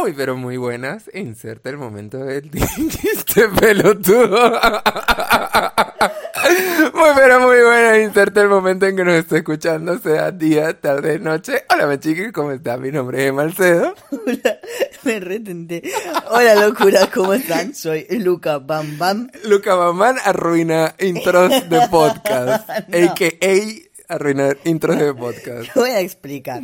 [0.00, 1.10] Muy, pero muy buenas.
[1.12, 4.50] Inserta el momento del chiste pelotudo.
[6.94, 7.98] Muy, pero muy buenas.
[7.98, 11.64] Inserta el momento en que nos esté escuchando, sea día, tarde, noche.
[11.72, 12.78] Hola, me chiqui, ¿cómo está?
[12.78, 13.94] Mi nombre es Malcedo.
[14.10, 14.58] Hola,
[15.02, 15.82] me retenté.
[16.30, 17.74] Hola, locura, ¿cómo están?
[17.74, 19.30] Soy Luca Bam Bam.
[19.44, 22.68] Luca Mamán arruina intros de podcast.
[22.88, 23.10] No.
[23.10, 24.14] A.K.A.
[24.14, 25.74] arruinar intros de podcast.
[25.74, 26.62] Voy a explicar.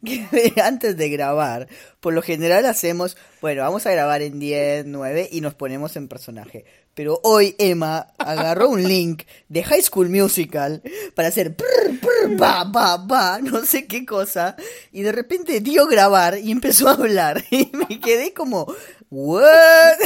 [0.04, 1.68] Que antes de grabar,
[2.00, 6.08] por lo general hacemos, bueno, vamos a grabar en 10, 9 y nos ponemos en
[6.08, 6.64] personaje.
[6.94, 10.82] Pero hoy Emma agarró un link de High School Musical
[11.14, 14.56] para hacer prr, prr, ba, ba, ba, no sé qué cosa.
[14.92, 17.44] Y de repente dio grabar y empezó a hablar.
[17.50, 18.66] Y me quedé como,
[19.10, 19.96] ¿what?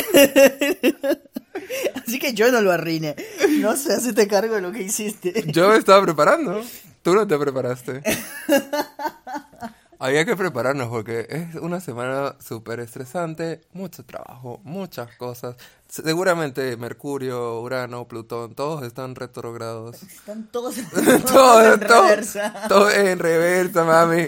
[2.03, 3.17] Así que yo no lo arruiné.
[3.59, 5.45] No sé, hacete cargo de lo que hiciste.
[5.47, 6.63] Yo me estaba preparando.
[7.03, 8.03] Tú no te preparaste.
[10.05, 15.55] Había que prepararnos porque es una semana súper estresante, mucho trabajo, muchas cosas.
[15.89, 20.03] Seguramente Mercurio, Urano, Plutón, todos están retrogrados.
[20.03, 22.53] Están todos, todo, en todo, reversa.
[22.69, 24.27] todo en reversa, mami.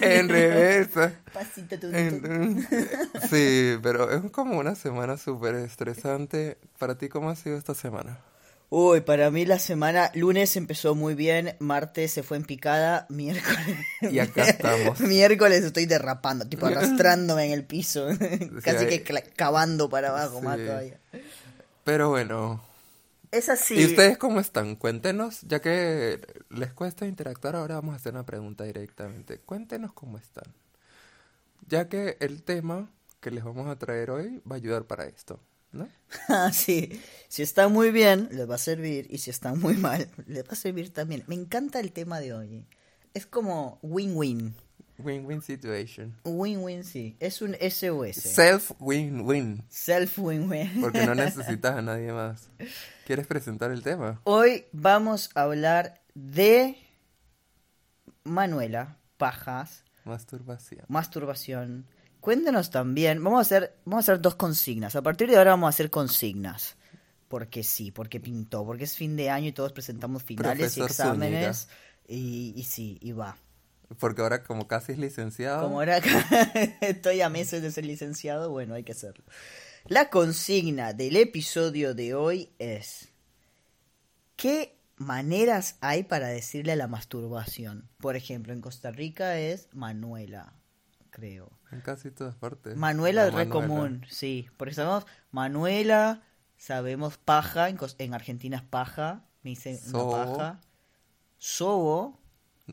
[0.00, 1.12] En reversa.
[1.34, 1.74] Pasito.
[1.88, 2.64] En-
[3.28, 6.56] sí, pero es como una semana súper estresante.
[6.78, 8.20] ¿Para ti cómo ha sido esta semana?
[8.68, 13.78] Uy, para mí la semana, lunes empezó muy bien, martes se fue en picada, miércoles...
[14.02, 15.00] Y acá estamos.
[15.00, 18.08] miércoles estoy derrapando, tipo arrastrándome en el piso,
[18.64, 19.02] casi que
[19.36, 20.98] cavando para abajo más todavía.
[21.84, 22.60] Pero bueno,
[23.30, 23.80] Es así.
[23.80, 24.74] ¿Y ustedes cómo están?
[24.74, 29.38] Cuéntenos, ya que les cuesta interactuar, ahora vamos a hacer una pregunta directamente.
[29.38, 30.52] Cuéntenos cómo están.
[31.68, 35.40] Ya que el tema que les vamos a traer hoy va a ayudar para esto,
[35.72, 35.88] ¿no?
[36.28, 37.00] Ah, sí.
[37.28, 40.52] Si está muy bien, les va a servir, y si está muy mal, les va
[40.52, 41.24] a servir también.
[41.26, 42.64] Me encanta el tema de hoy.
[43.14, 44.54] Es como win-win.
[44.98, 46.16] Win-win situation.
[46.24, 47.16] Win-win, sí.
[47.20, 48.16] Es un SOS.
[48.16, 50.80] Self-win-win, Self-win-win.
[50.80, 52.48] porque no necesitas a nadie más.
[53.04, 54.20] ¿Quieres presentar el tema?
[54.24, 56.78] Hoy vamos a hablar de
[58.24, 60.84] Manuela, pajas, Masturbación.
[60.88, 61.86] masturbación.
[62.26, 64.96] Cuéntenos también, vamos a hacer, vamos a hacer dos consignas.
[64.96, 66.74] A partir de ahora vamos a hacer consignas.
[67.28, 71.68] Porque sí, porque pintó, porque es fin de año y todos presentamos finales y exámenes.
[72.08, 73.36] Y, y sí, y va.
[74.00, 75.62] Porque ahora como casi es licenciado.
[75.62, 75.98] Como ahora
[76.80, 79.24] estoy a meses de ser licenciado, bueno, hay que hacerlo.
[79.86, 83.08] La consigna del episodio de hoy es
[84.34, 87.88] ¿qué maneras hay para decirle a la masturbación?
[87.98, 90.54] Por ejemplo, en Costa Rica es Manuela,
[91.10, 91.55] creo.
[91.72, 92.76] En casi todas partes.
[92.76, 93.66] Manuela La es re Manuela.
[93.68, 94.48] común, sí.
[94.56, 96.22] Porque sabemos Manuela,
[96.56, 100.12] sabemos paja, en, Argentina es paja, me dicen una Sobo.
[100.12, 100.60] paja.
[101.38, 102.20] Sobo,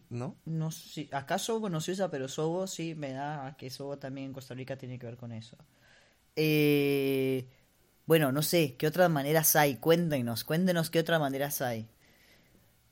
[0.09, 0.35] ¿No?
[0.45, 3.97] no sé, acá Sobo no se usa, pero Sobo sí me da a que Sobo
[3.97, 5.57] también en Costa Rica tiene que ver con eso.
[6.35, 7.47] Eh,
[8.05, 9.77] bueno, no sé, ¿qué otras maneras hay?
[9.77, 11.89] Cuéntenos, cuéntenos qué otras maneras hay.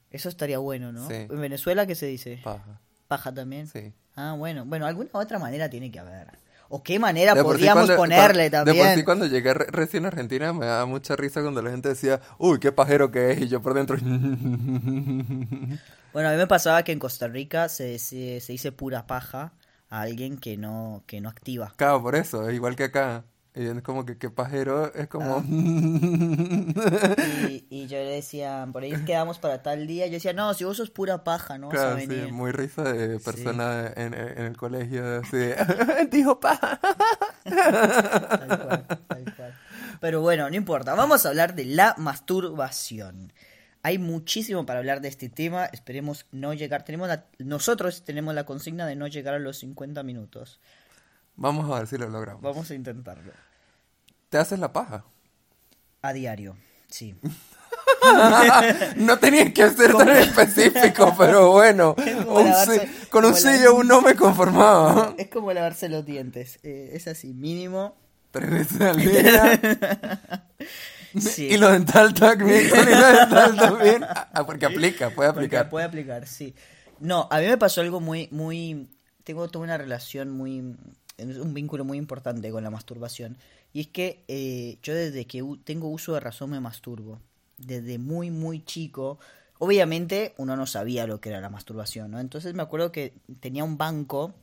[0.09, 1.07] Eso estaría bueno, ¿no?
[1.07, 1.13] Sí.
[1.13, 2.39] En Venezuela, ¿qué se dice?
[2.44, 2.81] Paja.
[3.07, 3.68] Paja también.
[3.68, 3.94] Sí.
[4.16, 6.27] Ah, bueno, bueno, alguna otra manera tiene que haber.
[6.73, 8.77] ¿O qué manera De sí podríamos cuando- ponerle también?
[8.77, 11.69] De por sí cuando llegué re- recién a Argentina me daba mucha risa cuando la
[11.72, 13.97] gente decía, uy, qué pajero que es, y yo por dentro...
[16.13, 19.53] Bueno, a mí me pasaba que en Costa Rica se, se, se dice pura paja
[19.89, 21.73] a alguien que no, que no activa.
[21.77, 23.23] Claro, por eso, es igual que acá.
[23.53, 25.38] Y es como que qué pajero es como...
[25.38, 25.44] Ah.
[27.50, 30.07] Y, y yo le decía, por ahí quedamos para tal día.
[30.07, 33.91] Yo decía, no, si vos sos pura paja, no Claro, sí, muy risa de persona
[33.95, 35.38] en, en el colegio, así
[36.12, 36.79] dijo paja.
[37.44, 39.53] Tal cual, tal cual.
[40.00, 40.95] Pero bueno, no importa.
[40.95, 43.33] Vamos a hablar de la masturbación.
[43.83, 45.66] Hay muchísimo para hablar de este tema.
[45.66, 46.83] Esperemos no llegar.
[46.83, 50.59] Tenemos la- nosotros tenemos la consigna de no llegar a los 50 minutos.
[51.36, 52.42] Vamos a ver si lo logramos.
[52.42, 53.31] Vamos a intentarlo.
[54.30, 55.03] ¿Te haces la paja?
[56.02, 56.56] A diario,
[56.88, 57.16] sí.
[58.97, 64.02] no tenía que ser tan específico, pero bueno, un lavarse- con un como sí la-
[64.02, 65.14] me conformaba.
[65.18, 66.59] Es como lavarse los dientes.
[66.64, 67.95] eh, es así, mínimo.
[68.31, 69.60] Tres veces al día.
[71.19, 71.48] Sí.
[71.51, 74.04] Y lo dental también, con hilo dental también.
[74.07, 75.69] Ah, porque aplica, puede Porque aplicar.
[75.69, 76.56] Puede aplicar, sí.
[77.01, 78.89] No, a mí me pasó algo muy, muy,
[79.25, 80.77] tengo toda una relación muy,
[81.29, 83.38] es un vínculo muy importante con la masturbación.
[83.73, 87.19] Y es que eh, yo desde que tengo uso de razón me masturbo.
[87.57, 89.19] Desde muy, muy chico.
[89.59, 92.19] Obviamente uno no sabía lo que era la masturbación, ¿no?
[92.19, 94.33] Entonces me acuerdo que tenía un banco,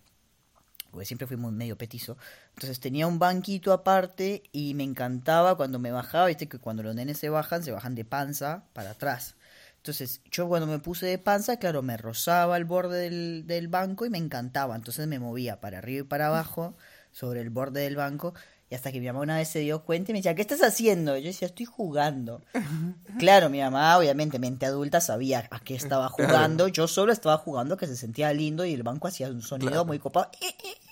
[0.92, 2.16] porque siempre fui muy medio petizo,
[2.54, 6.94] entonces tenía un banquito aparte y me encantaba cuando me bajaba, viste que cuando los
[6.94, 9.34] nenes se bajan, se bajan de panza para atrás.
[9.78, 14.04] Entonces, yo cuando me puse de panza, claro, me rozaba el borde del, del banco
[14.04, 14.76] y me encantaba.
[14.76, 16.76] Entonces me movía para arriba y para abajo
[17.12, 18.34] sobre el borde del banco.
[18.70, 20.62] Y hasta que mi mamá una vez se dio cuenta y me decía, ¿qué estás
[20.62, 21.16] haciendo?
[21.16, 22.42] Y yo decía, estoy jugando.
[23.19, 26.69] claro, mi mamá, obviamente, mente adulta, sabía a qué estaba jugando.
[26.69, 29.98] Yo solo estaba jugando que se sentía lindo y el banco hacía un sonido muy
[29.98, 30.31] copado.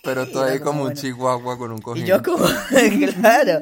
[0.03, 2.03] Pero tú ahí como un chihuahua con un cojín.
[2.03, 2.45] Y yo como,
[3.19, 3.61] claro.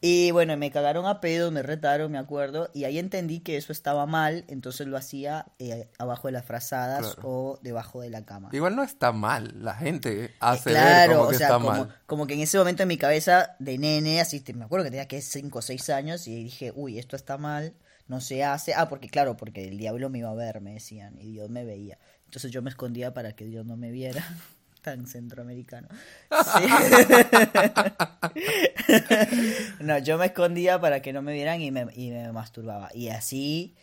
[0.00, 3.72] Y bueno, me cagaron a pedo, me retaron, me acuerdo, y ahí entendí que eso
[3.72, 8.48] estaba mal, entonces lo hacía eh, abajo de las frazadas o debajo de la cama.
[8.52, 11.68] Igual no está mal, la gente hace claro, ver como o que sea, está como,
[11.70, 11.96] mal.
[12.06, 15.08] como que en ese momento en mi cabeza de nene, así, me acuerdo que tenía
[15.08, 17.74] que 5 o 6 años y dije, uy, esto está mal,
[18.06, 18.74] no se hace.
[18.74, 21.64] Ah, porque claro, porque el diablo me iba a ver, me decían, y Dios me
[21.64, 21.98] veía.
[22.24, 24.24] Entonces yo me escondía para que Dios no me viera.
[24.88, 25.88] Tan centroamericano.
[26.30, 26.66] Sí.
[29.80, 32.90] no, yo me escondía para que no me vieran y me, y me masturbaba.
[32.94, 33.74] Y así,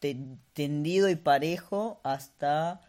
[0.00, 0.18] te-
[0.52, 2.82] tendido y parejo hasta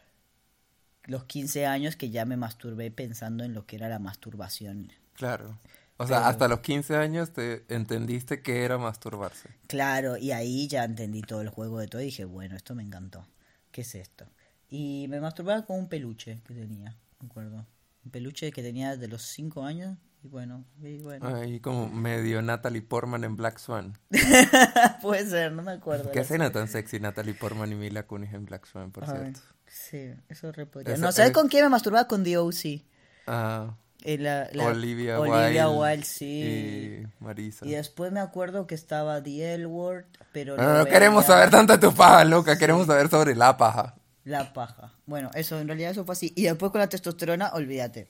[1.06, 4.92] los 15 años que ya me masturbé pensando en lo que era la masturbación.
[5.14, 5.58] Claro.
[5.98, 9.50] O sea, Pero- hasta los 15 años te entendiste que era masturbarse.
[9.68, 12.84] Claro, y ahí ya entendí todo el juego de todo y dije, bueno, esto me
[12.84, 13.26] encantó.
[13.72, 14.26] ¿Qué es esto?
[14.70, 17.66] Y me masturbaba con un peluche que tenía, me acuerdo.
[18.06, 21.36] Un peluche que tenía desde los 5 años y bueno, y bueno.
[21.36, 23.98] Ahí como medio Natalie Portman en Black Swan.
[25.02, 26.12] Puede ser, no me acuerdo.
[26.12, 29.40] ¿Qué escena tan sexy Natalie Portman y Mila Kunis en Black Swan, por Ay, cierto?
[29.68, 30.98] Sí, eso re podría.
[30.98, 32.08] No, ¿sabes es- con quién me masturbaba?
[32.08, 32.86] Con The O.C.
[33.28, 37.04] Ah, En la- la- Olivia, Olivia Wilde Wilde, sí.
[37.04, 37.66] y Marisa.
[37.66, 41.26] Y después me acuerdo que estaba The L Word, pero No, lo no, no queremos
[41.26, 42.58] saber tanto de tu paja, loca.
[42.58, 43.96] Queremos saber sobre la paja.
[44.30, 44.94] La paja.
[45.08, 46.32] Bueno, eso, en realidad eso fue así.
[46.36, 48.08] Y después con la testosterona, olvídate.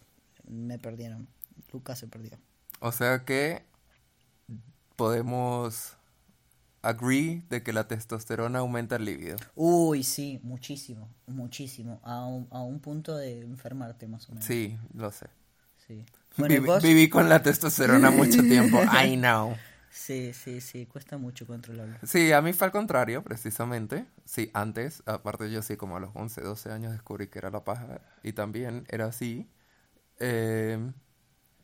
[0.48, 1.28] Me perdieron.
[1.72, 2.38] Lucas se perdió.
[2.82, 3.64] O sea que
[4.96, 5.94] podemos
[6.82, 9.38] agree de que la testosterona aumenta el libido.
[9.56, 12.00] Uy, sí, muchísimo, muchísimo.
[12.04, 14.46] A un, a un punto de enfermarte más o menos.
[14.46, 15.28] Sí, lo sé.
[15.88, 16.06] Sí.
[16.38, 16.84] Bueno, ¿y Vivi, vos?
[16.84, 18.80] viví con la testosterona mucho tiempo.
[19.04, 19.58] I know.
[19.92, 21.98] Sí, sí, sí, cuesta mucho controlarlo.
[22.04, 24.06] Sí, a mí fue al contrario, precisamente.
[24.26, 27.64] Sí, antes, aparte yo sí, como a los 11, 12 años descubrí que era la
[27.64, 29.50] paja y también era así.
[30.20, 30.80] Eh,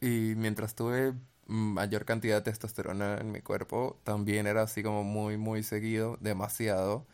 [0.02, 1.16] y mientras tuve
[1.48, 7.08] mayor cantidad de testosterona en mi cuerpo, también era así como muy, muy seguido, demasiado.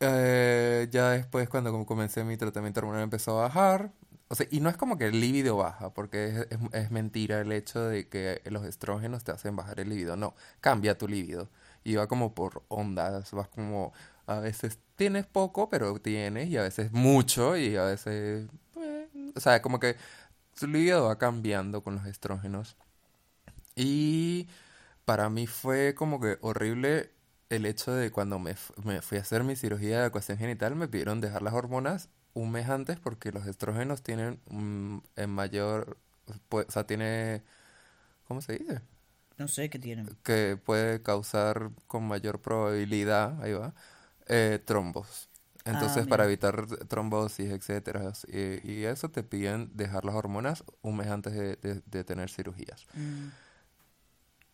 [0.00, 3.92] Eh, ya después, cuando comencé mi tratamiento hormonal, empezó a bajar.
[4.50, 8.40] Y no es como que el líbido baja, porque es, mentira el hecho de que
[8.46, 10.16] los estrógenos te hacen bajar el líbido.
[10.16, 11.50] No, cambia tu líbido.
[11.84, 13.92] Y va como por ondas, vas como,
[14.26, 19.40] a veces tienes poco, pero tienes, y a veces mucho, y a veces, pues, o
[19.40, 19.96] sea, como que
[20.58, 22.76] tu líbido va cambiando con los estrógenos.
[23.74, 24.48] Y
[25.04, 27.10] para mí fue como que horrible
[27.50, 30.88] el hecho de cuando me, me fui a hacer mi cirugía de ecuación genital, me
[30.88, 35.98] pidieron dejar las hormonas un mes antes porque los estrógenos tienen mm, en mayor,
[36.48, 37.42] pues, o sea, tiene,
[38.28, 38.82] ¿cómo se dice?
[39.38, 40.08] No sé qué tienen.
[40.24, 43.74] Que puede causar con mayor probabilidad, ahí va,
[44.28, 45.28] eh, trombos.
[45.64, 46.26] Entonces, Ah, para mira.
[46.26, 51.56] evitar trombosis, etcétera, y, y eso te piden dejar las hormonas un mes antes de,
[51.56, 52.86] de- de tener cirugías.
[52.96, 53.32] Mm.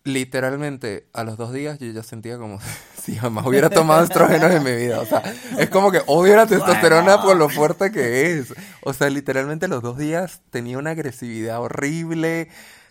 [0.08, 2.58] Literalmente, a los dos días yo ya sentía como
[3.02, 5.00] si jamás hubiera tomado estrógenos en mi vida.
[5.00, 5.22] O sea,
[5.58, 8.54] es como que odio la testosterona por lo fuerte que es.
[8.82, 12.48] O sea, literalmente los dos días tenía una agresividad horrible,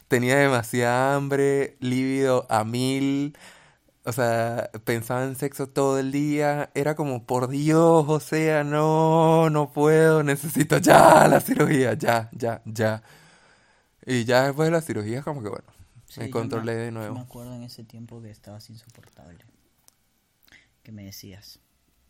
[0.07, 3.35] tenía demasiada hambre, lívido a mil.
[4.05, 6.69] O sea, pensaba en sexo todo el día.
[6.75, 12.61] Era como, por Dios, o sea, no, no puedo, necesito ya la cirugía, ya, ya,
[12.65, 13.01] ya.
[14.05, 15.65] Y ya después de la cirugía, como que bueno,
[16.07, 17.15] Sí, me controlé de yo nuevo.
[17.15, 19.39] me acuerdo en ese tiempo que estabas insoportable.
[20.83, 21.59] Que me decías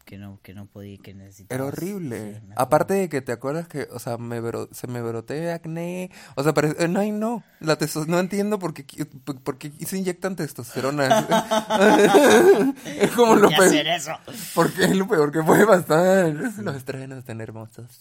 [0.05, 1.51] que no, que no podía, que necesitabas.
[1.59, 2.35] Era horrible.
[2.35, 2.53] Sí, me.
[2.57, 6.11] Aparte de que te acuerdas que, o sea, me bro- se me broté de acné.
[6.35, 7.43] O sea, parece, eh, no, ay, no.
[7.59, 11.27] La testo- no entiendo por qué, por por qué se inyectan testosterona.
[12.85, 13.97] es como lo ¿Por qué hacer peor.
[13.97, 14.11] eso?
[14.55, 16.29] Porque es lo peor que puede pasar.
[16.33, 17.97] Los estrógenos están hermosos.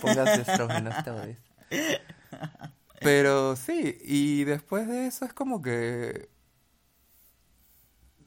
[0.00, 1.26] Pónganse estrógenos todos.
[3.02, 6.28] Pero sí, y después de eso es como que.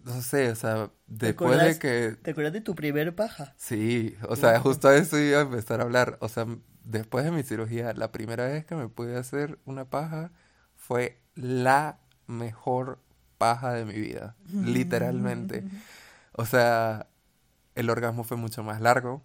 [0.03, 3.55] No sé, o sea, ¿Te después de que ¿Te acuerdas de tu primer paja?
[3.58, 6.17] Sí, o sea, justo a eso iba a empezar a hablar.
[6.22, 6.46] O sea,
[6.84, 10.32] después de mi cirugía, la primera vez que me pude hacer una paja
[10.75, 13.00] fue la mejor
[13.38, 15.63] paja de mi vida, literalmente.
[16.34, 17.08] O sea,
[17.75, 19.24] el orgasmo fue mucho más largo.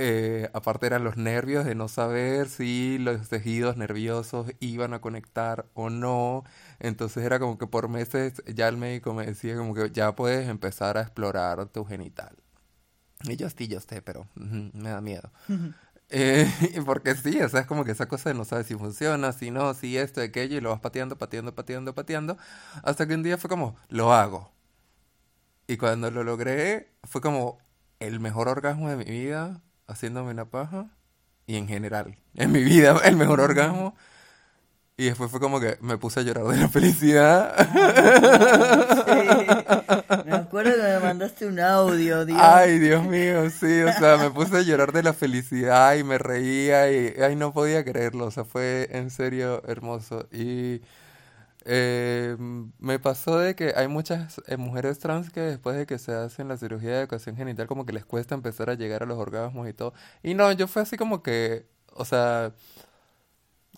[0.00, 5.66] Eh, aparte eran los nervios de no saber si los tejidos nerviosos iban a conectar
[5.74, 6.44] o no.
[6.78, 10.48] Entonces era como que por meses ya el médico me decía como que ya puedes
[10.48, 12.36] empezar a explorar tu genital.
[13.24, 15.32] Y yo sí, yo sé, pero me da miedo.
[16.10, 16.46] Eh,
[16.86, 19.50] porque sí, o sea, es como que esa cosa de no sabes si funciona, si
[19.50, 22.38] no, si esto, aquello, y lo vas pateando, pateando, pateando, pateando,
[22.84, 24.52] hasta que un día fue como, lo hago.
[25.66, 27.58] Y cuando lo logré, fue como
[27.98, 30.86] el mejor orgasmo de mi vida, haciéndome una paja,
[31.46, 33.96] y en general, en mi vida, el mejor orgasmo.
[35.00, 37.54] Y después fue como que me puse a llorar de la felicidad.
[39.06, 40.26] Sí.
[40.26, 42.40] Me acuerdo que me mandaste un audio, Dios.
[42.42, 46.18] Ay, Dios mío, sí, o sea, me puse a llorar de la felicidad y me
[46.18, 50.28] reía y ay, no podía creerlo, o sea, fue en serio hermoso.
[50.32, 50.82] Y
[51.70, 52.36] eh,
[52.78, 56.48] me pasó de que hay muchas eh, mujeres trans que después de que se hacen
[56.48, 59.68] la cirugía de educación genital como que les cuesta empezar a llegar a los orgasmos
[59.68, 59.92] y todo.
[60.22, 62.54] Y no, yo fue así como que, o sea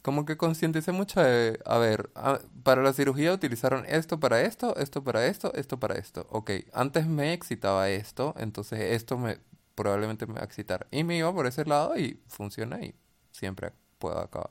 [0.02, 2.10] como que concienticé mucho de, a ver,
[2.62, 6.26] para la cirugía utilizaron esto para esto, esto para esto, esto para esto.
[6.30, 9.38] Ok, antes me excitaba esto, entonces esto me
[9.74, 10.86] probablemente me va a excitar.
[10.90, 12.94] Y me iba por ese lado y funciona y
[13.32, 14.50] siempre puedo acabar.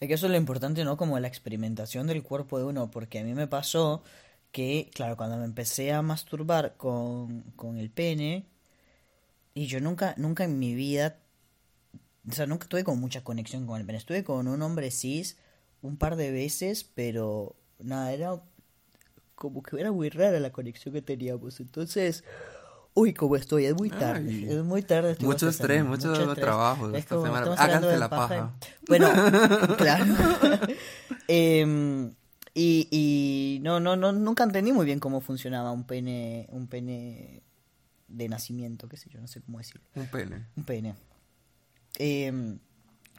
[0.00, 0.96] Es que eso es lo importante, ¿no?
[0.96, 4.02] Como la experimentación del cuerpo de uno, porque a mí me pasó
[4.52, 8.46] que, claro, cuando me empecé a masturbar con, con el pene,
[9.54, 11.18] y yo nunca, nunca en mi vida
[12.28, 13.98] o sea, nunca tuve como mucha conexión con el pene.
[13.98, 15.36] Estuve con un hombre cis
[15.82, 18.42] un par de veces, pero nada, era
[19.34, 21.60] como que era muy rara la conexión que teníamos.
[21.60, 22.24] Entonces,
[22.96, 24.58] uy, como estoy, es muy tarde.
[24.58, 25.16] es muy tarde.
[25.20, 26.90] Mucho estrés, mucho, trabajo.
[27.58, 28.54] Háganse la paja.
[28.88, 29.08] Bueno,
[29.78, 30.04] claro.
[31.28, 32.14] Em,
[32.54, 37.42] y, y no, no, no, nunca entendí muy bien cómo funcionaba un pene, un pene
[38.08, 39.82] de nacimiento, qué sé yo, no sé cómo decirlo.
[39.94, 40.46] Un pene.
[40.56, 40.94] Un pene.
[41.98, 42.58] Em,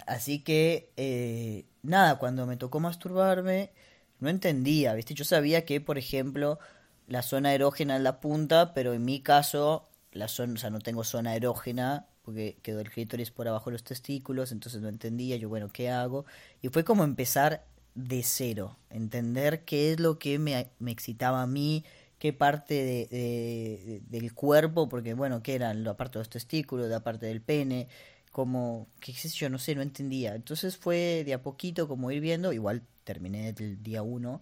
[0.08, 3.72] así que, eh, nada, cuando me tocó masturbarme,
[4.20, 5.14] no entendía, ¿viste?
[5.14, 6.60] Yo sabía que, por ejemplo,
[7.08, 10.80] la zona erógena es la punta, pero en mi caso, la zona, o sea, no
[10.80, 15.38] tengo zona erógena, porque quedó el clítoris por abajo de los testículos, entonces no entendía,
[15.38, 16.26] yo, bueno, ¿qué hago?
[16.62, 21.48] Y fue como empezar de cero, entender qué es lo que me, me excitaba a
[21.48, 21.84] mí,
[22.20, 27.02] qué parte de, del cuerpo, porque bueno, qué eran la parte de los testículos, la
[27.04, 27.88] parte del pene,
[28.32, 30.36] como, qué sé yo, no sé, no entendía.
[30.36, 34.42] Entonces fue de a poquito como ir viendo, igual terminé el día uno,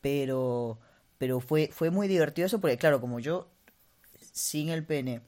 [0.00, 0.78] pero,
[1.18, 3.48] pero fue, fue muy divertido eso porque claro, como yo
[4.32, 5.22] sin el pene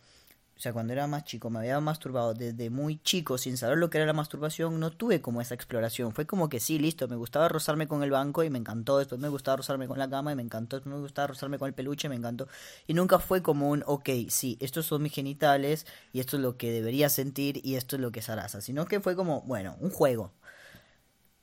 [0.58, 3.90] o sea, cuando era más chico, me había masturbado desde muy chico, sin saber lo
[3.90, 6.12] que era la masturbación, no tuve como esa exploración.
[6.12, 8.98] Fue como que sí, listo, me gustaba rozarme con el banco y me encantó.
[8.98, 10.74] Después me gustaba rozarme con la cama y me encantó.
[10.74, 12.48] Después me gustaba rozarme con el peluche y me encantó.
[12.88, 16.56] Y nunca fue como un, ok, sí, estos son mis genitales y esto es lo
[16.56, 18.28] que debería sentir y esto es lo que es.
[18.60, 20.32] Sino que fue como, bueno, un juego.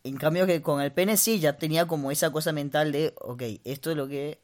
[0.06, 3.42] En cambio que con el pene sí ya tenía como esa cosa mental de, ok,
[3.64, 4.40] esto es lo que,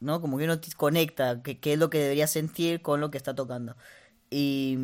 [0.00, 0.20] ¿no?
[0.20, 3.34] Como que uno conecta, que, qué es lo que debería sentir con lo que está
[3.34, 3.76] tocando.
[4.30, 4.78] Y,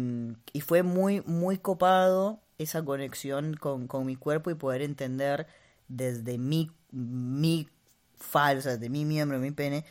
[0.52, 5.48] y fue muy, muy copado esa conexión con, con, mi cuerpo y poder entender
[5.88, 7.68] desde mi, mi
[8.16, 9.84] falsa, de mi miembro, mi pene,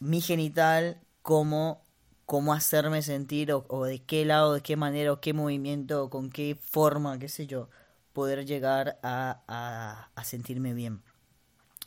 [0.00, 1.82] mi genital, cómo,
[2.26, 6.10] cómo hacerme sentir o, o, de qué lado, de qué manera, o qué movimiento, o
[6.10, 7.68] con qué forma, qué sé yo,
[8.14, 11.02] poder llegar a, a, a sentirme bien.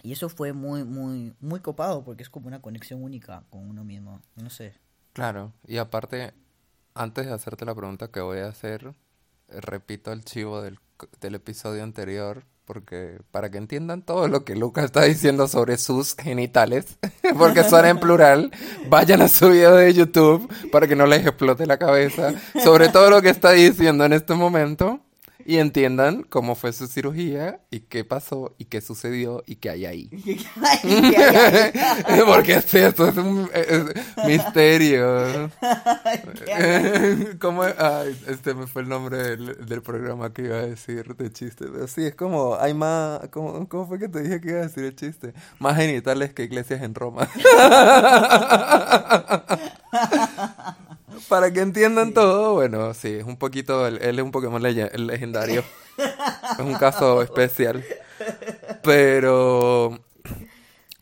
[0.04, 3.84] Y eso fue muy, muy, muy copado porque es como una conexión única con uno
[3.84, 4.22] mismo.
[4.36, 4.76] No sé.
[5.14, 6.36] Claro, y aparte
[6.94, 8.94] antes de hacerte la pregunta que voy a hacer,
[9.48, 10.80] repito el chivo del,
[11.20, 16.16] del episodio anterior, porque para que entiendan todo lo que Lucas está diciendo sobre sus
[16.16, 17.00] genitales,
[17.38, 18.52] porque son en plural,
[18.90, 23.10] vayan a su video de YouTube para que no les explote la cabeza sobre todo
[23.10, 25.02] lo que está diciendo en este momento
[25.48, 29.86] y entiendan cómo fue su cirugía y qué pasó y qué sucedió y qué hay
[29.86, 30.10] ahí.
[32.26, 33.50] Porque esto es un
[34.26, 35.50] misterio.
[37.40, 37.64] ¿Cómo?
[37.64, 41.66] Ay, este me fue el nombre del, programa que iba a decir de chiste.
[41.88, 44.84] sí, es como, hay más, ¿cómo, ¿cómo fue que te dije que iba a decir
[44.84, 45.34] el chiste?
[45.60, 47.30] Más genitales que iglesias en Roma.
[51.28, 55.64] Para que entiendan todo, bueno, sí, es un poquito, él, es un Pokémon legendario.
[55.98, 57.84] es un caso especial.
[58.84, 60.00] Pero,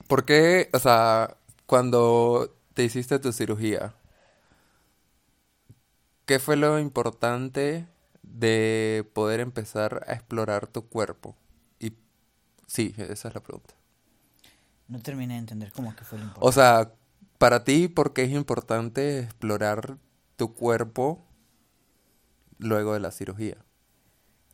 [0.08, 3.94] ¿por qué, o sea, cuando te hiciste tu cirugía,
[6.26, 7.88] qué fue lo importante
[8.22, 11.36] de poder empezar a explorar tu cuerpo?
[11.80, 11.94] Y
[12.68, 13.74] sí, esa es la pregunta.
[14.88, 16.48] No terminé de entender cómo que fue lo importante.
[16.48, 16.92] O sea,
[17.38, 19.98] para ti, ¿por qué es importante explorar
[20.36, 21.26] tu cuerpo
[22.58, 23.58] luego de la cirugía?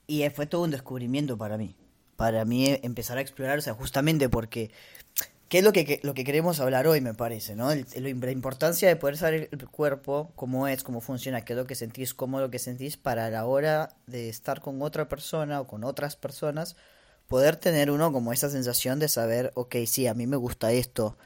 [0.08, 1.76] Y fue todo un descubrimiento para mí.
[2.16, 4.72] Para mí empezar a explorar, o sea, justamente porque
[5.52, 7.72] ¿Qué es lo que, lo que queremos hablar hoy, me parece, ¿no?
[7.76, 11.76] La importancia de poder saber el cuerpo, cómo es, cómo funciona, qué es lo que
[11.76, 15.68] sentís, cómo es lo que sentís, para la hora de estar con otra persona o
[15.68, 16.78] con otras personas,
[17.28, 21.18] poder tener uno como esa sensación de saber, ok, sí, a mí me gusta esto.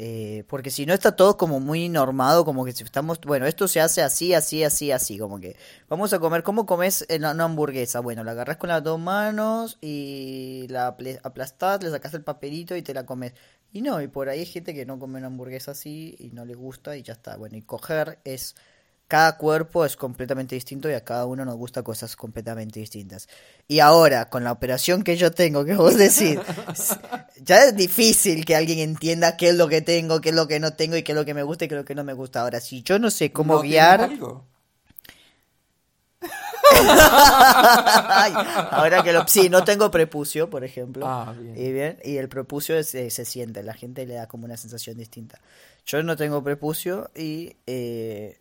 [0.00, 3.66] Eh, porque si no está todo como muy normado, como que si estamos, bueno, esto
[3.66, 5.56] se hace así, así, así, así, como que
[5.88, 7.98] vamos a comer, ¿cómo comes una hamburguesa?
[7.98, 12.76] Bueno, la agarras con las dos manos y la apl- aplastás, le sacas el papelito
[12.76, 13.32] y te la comes.
[13.72, 16.44] Y no, y por ahí hay gente que no come una hamburguesa así y no
[16.44, 17.36] le gusta y ya está.
[17.36, 18.54] Bueno, y coger es,
[19.08, 23.26] cada cuerpo es completamente distinto y a cada uno nos gusta cosas completamente distintas.
[23.66, 26.38] Y ahora, con la operación que yo tengo, que vos decís,
[27.42, 30.60] ya es difícil que alguien entienda qué es lo que tengo, qué es lo que
[30.60, 32.04] no tengo y qué es lo que me gusta y qué es lo que no
[32.04, 32.42] me gusta.
[32.42, 34.02] Ahora, si yo no sé cómo ¿No guiar...
[34.02, 34.44] algo?
[36.70, 38.32] Ay,
[38.70, 39.26] ahora que lo...
[39.26, 41.06] Sí, no tengo prepucio, por ejemplo.
[41.06, 41.56] Ah, bien.
[41.56, 44.56] Y bien, y el prepucio es- eh, se siente, la gente le da como una
[44.56, 45.40] sensación distinta.
[45.86, 48.38] Yo no tengo prepucio y, eh,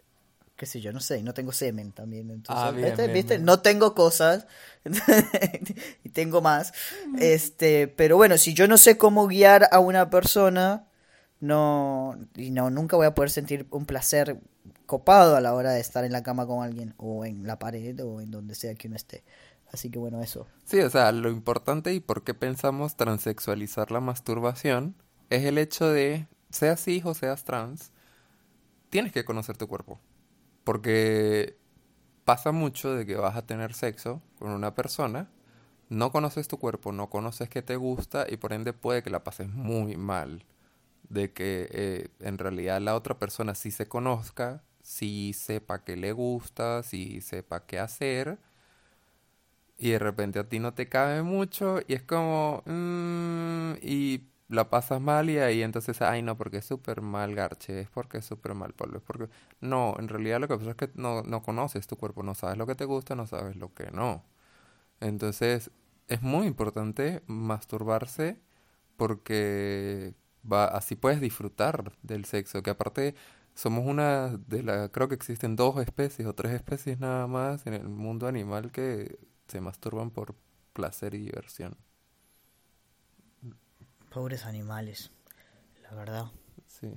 [0.58, 2.30] qué sé yo, no sé, y no tengo semen también.
[2.32, 3.04] Entonces, Ah, bien, ¿viste?
[3.04, 3.34] bien, ¿Viste?
[3.36, 3.46] bien.
[3.46, 4.48] No tengo cosas
[6.04, 6.74] y tengo más.
[7.20, 10.88] Este, pero bueno, si yo no sé cómo guiar a una persona,
[11.40, 14.40] no, y no, nunca voy a poder sentir un placer
[14.88, 18.04] copado a la hora de estar en la cama con alguien, o en la pared,
[18.04, 19.24] o en donde sea que uno esté.
[19.72, 20.48] Así que bueno, eso.
[20.66, 24.96] Sí, o sea, lo importante y por qué pensamos transexualizar la masturbación
[25.30, 27.92] es el hecho de, seas cis o seas trans,
[28.90, 30.00] tienes que conocer tu cuerpo.
[30.68, 31.56] Porque
[32.26, 35.30] pasa mucho de que vas a tener sexo con una persona,
[35.88, 39.24] no conoces tu cuerpo, no conoces qué te gusta y por ende puede que la
[39.24, 40.44] pases muy mal.
[41.08, 46.12] De que eh, en realidad la otra persona sí se conozca, sí sepa qué le
[46.12, 48.38] gusta, sí sepa qué hacer
[49.78, 54.70] y de repente a ti no te cabe mucho y es como mm, y la
[54.70, 58.26] pasas mal y ahí entonces ay no porque es súper mal garche es porque es
[58.26, 59.30] súper mal polvo es porque
[59.62, 62.58] no en realidad lo que pasa es que no, no conoces tu cuerpo no sabes
[62.58, 64.24] lo que te gusta no sabes lo que no
[65.02, 65.72] entonces
[66.08, 68.40] es muy importante masturbarse
[68.98, 70.16] porque
[70.52, 73.16] va así puedes disfrutar del sexo que aparte
[73.54, 77.74] somos una de la creo que existen dos especies o tres especies nada más en
[77.74, 80.36] el mundo animal que se masturban por
[80.74, 81.76] placer y diversión.
[84.18, 85.12] Pobres animales,
[85.84, 86.26] la verdad.
[86.66, 86.88] Sí.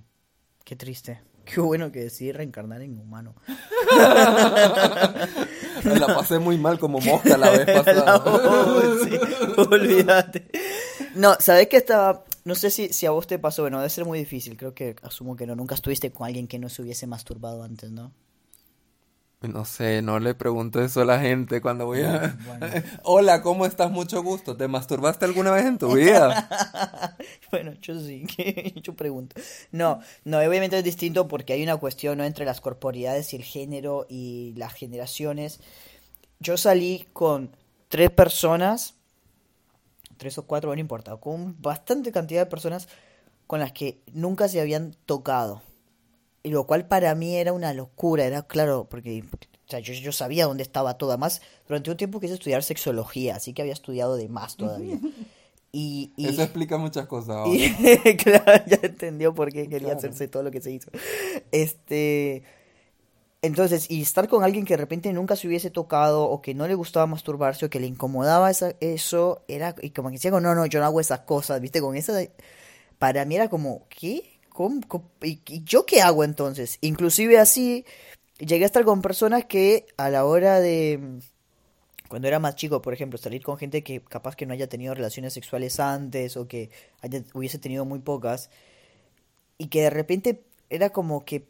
[0.64, 1.20] Qué triste.
[1.44, 3.34] Qué bueno que decidí reencarnar en humano.
[5.84, 8.24] La pasé muy mal como mosca la vez pasada.
[9.04, 9.20] sí,
[9.58, 10.48] olvídate.
[11.14, 12.24] No, ¿sabés que estaba?
[12.46, 14.96] No sé si, si a vos te pasó, bueno, debe ser muy difícil, creo que
[15.02, 18.12] asumo que no, nunca estuviste con alguien que no se hubiese masturbado antes, ¿no?
[19.42, 22.36] No sé, no le pregunto eso a la gente cuando voy a...
[22.46, 22.66] Bueno.
[23.04, 23.90] Hola, ¿cómo estás?
[23.90, 24.54] Mucho gusto.
[24.54, 27.16] ¿Te masturbaste alguna vez en tu vida?
[27.50, 28.24] Bueno, yo sí,
[28.80, 29.34] yo pregunto.
[29.72, 32.24] No, no, obviamente es distinto porque hay una cuestión ¿no?
[32.24, 35.58] entre las corporidades y el género y las generaciones.
[36.38, 37.50] Yo salí con
[37.88, 38.94] tres personas,
[40.16, 42.88] tres o cuatro, no importa, con bastante cantidad de personas
[43.48, 45.60] con las que nunca se habían tocado.
[46.42, 50.10] Y lo cual para mí era una locura, era claro, porque o sea, yo, yo
[50.12, 51.10] sabía dónde estaba todo.
[51.10, 54.98] Además, durante un tiempo quise estudiar sexología, así que había estudiado de más todavía.
[55.72, 57.54] Y, y- Eso explica muchas cosas ahora.
[57.54, 59.98] y claro, ya entendió por qué quería Claro.
[59.98, 60.90] hacerse todo lo que se hizo.
[61.52, 62.42] Este,
[63.42, 66.68] entonces, y estar con alguien que de repente nunca se hubiese tocado o que no
[66.68, 70.40] le gustaba masturbarse o que le incomodaba esa- eso, era y como que decía, no,
[70.40, 71.80] no, yo no hago esas cosas, ¿viste?
[71.80, 72.12] Con esa
[72.98, 74.29] para mí era como, ¿qué?
[75.22, 76.78] ¿Y, yo qué hago entonces?
[76.80, 77.84] Inclusive así
[78.38, 81.20] llegué a estar con personas que a la hora de
[82.08, 84.94] cuando era más chico, por ejemplo, salir con gente que capaz que no haya tenido
[84.94, 86.70] relaciones sexuales antes o que
[87.34, 88.50] hubiese tenido muy pocas
[89.58, 91.46] y que de repente era como que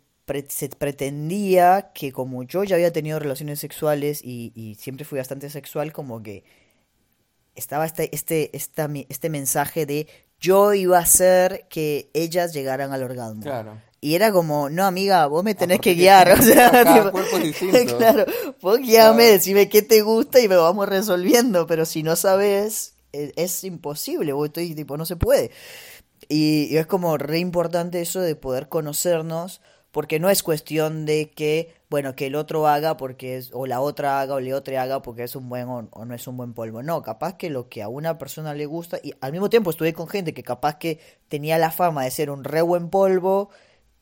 [0.48, 5.92] se pretendía que como yo ya había tenido relaciones sexuales y, siempre fui bastante sexual,
[5.92, 6.44] como que
[7.54, 10.06] estaba este, este, este mensaje de
[10.40, 13.42] yo iba a hacer que ellas llegaran al orgasmo.
[13.42, 13.78] Claro.
[14.00, 16.32] Y era como, no, amiga, vos me tenés Aparte que que guiar.
[16.38, 17.98] O sea, cada tipo, cuerpo es distinto.
[17.98, 18.24] claro,
[18.62, 19.32] vos guíame, Claro.
[19.32, 21.66] decime qué te gusta y me vamos resolviendo.
[21.66, 24.32] Pero si no sabes, e- es, imposible.
[24.32, 25.50] Vos estoy, tipo, no se puede.
[26.28, 31.30] Y, y es como re importante eso de poder conocernos, porque no es cuestión de
[31.30, 34.82] que, bueno, que el otro haga porque es, o la otra haga o la otra
[34.82, 36.82] haga porque es un buen o, o no es un buen polvo.
[36.82, 39.92] No, capaz que lo que a una persona le gusta, y al mismo tiempo estuve
[39.92, 43.50] con gente que capaz que tenía la fama de ser un re buen polvo,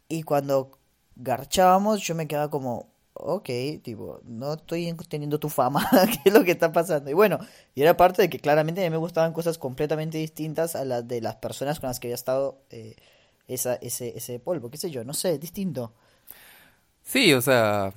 [0.09, 0.79] y cuando
[1.17, 3.49] garchábamos yo me quedaba como, ok,
[3.83, 5.89] tipo, no estoy teniendo tu fama,
[6.23, 7.11] ¿qué es lo que está pasando?
[7.11, 7.39] Y bueno,
[7.75, 11.07] y era parte de que claramente a mí me gustaban cosas completamente distintas a las
[11.09, 12.97] de las personas con las que había estado eh,
[13.49, 15.95] esa, ese, ese polvo, qué sé yo, no sé, distinto.
[17.09, 17.95] Sí, o sea,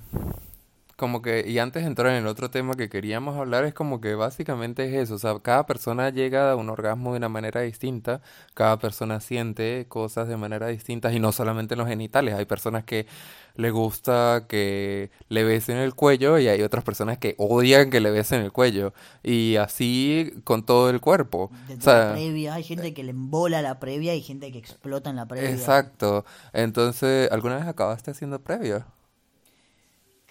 [0.96, 4.00] como que, y antes de entrar en el otro tema que queríamos hablar, es como
[4.00, 7.60] que básicamente es eso, o sea, cada persona llega a un orgasmo de una manera
[7.60, 8.22] distinta,
[8.54, 12.84] cada persona siente cosas de manera distinta y no solamente en los genitales, hay personas
[12.84, 13.06] que
[13.54, 18.10] le gusta que le besen el cuello y hay otras personas que odian que le
[18.10, 21.50] besen el cuello y así con todo el cuerpo.
[21.68, 24.58] Desde O sea, la previa, hay gente que le embola la previa y gente que
[24.58, 25.50] explota en la previa.
[25.50, 26.24] exacto.
[26.54, 28.86] Entonces, ¿alguna vez acabaste haciendo previa?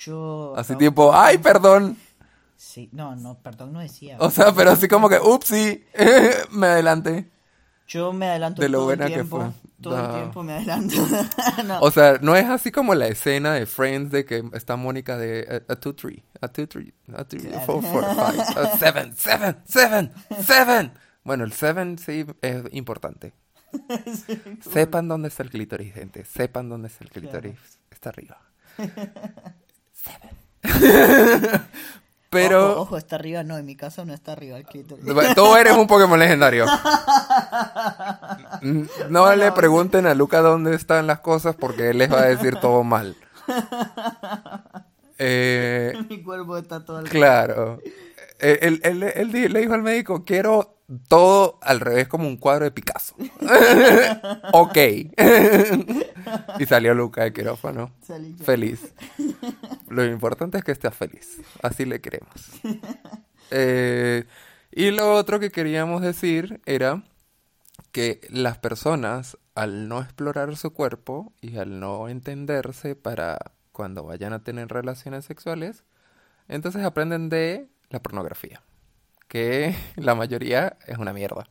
[0.05, 0.53] Yo...
[0.57, 1.97] Así no, tipo, ay, perdón.
[2.55, 4.17] Sí, no, no, perdón, no decía.
[4.19, 5.83] O sea, pero así como que, upsi,
[6.51, 7.29] me adelanté.
[7.87, 9.37] Yo me adelanto De lo todo buena el que tiempo.
[9.41, 9.51] fue.
[9.81, 10.05] Todo No.
[10.05, 10.95] el tiempo me adelanto.
[11.65, 11.79] No.
[11.81, 15.63] O sea, no es así como la escena de Friends de que está Mónica de
[15.69, 17.59] a, a two, three, a two, three, a two, Claro.
[17.65, 20.11] four, four, five, a seven, seven, seven,
[20.43, 20.91] seven.
[21.23, 23.33] Bueno, el seven sí es importante.
[24.71, 26.25] Sepan dónde está el clítoris, gente.
[26.25, 27.55] Sepan dónde está el clítoris.
[27.91, 28.37] Está arriba.
[30.03, 30.31] Seven.
[32.29, 35.03] Pero Ojo, ojo, está arriba, no, en mi casa no está arriba el clítoris.
[35.35, 36.65] Tú eres un Pokémon legendario.
[39.09, 42.55] No le pregunten a Luca dónde están las cosas porque él les va a decir
[42.57, 43.15] todo mal.
[45.23, 47.79] Eh, mi cuerpo está todo al claro.
[48.39, 52.65] Eh, Él, él- él le dijo al médico, quiero todo al revés como un cuadro
[52.65, 53.15] de Picasso.
[54.53, 54.77] ok.
[56.59, 57.91] y salió Luca de quirófano.
[58.01, 58.33] Salí.
[58.33, 58.93] Feliz.
[59.89, 61.41] Lo importante es que estés feliz.
[61.61, 62.31] Así le queremos.
[63.51, 64.25] Eh,
[64.71, 67.03] y lo otro que queríamos decir era
[67.91, 73.37] que las personas, al no explorar su cuerpo y al no entenderse para
[73.73, 75.83] cuando vayan a tener relaciones sexuales,
[76.47, 78.61] entonces aprenden de la pornografía.
[79.31, 81.47] Que la mayoría es una mierda.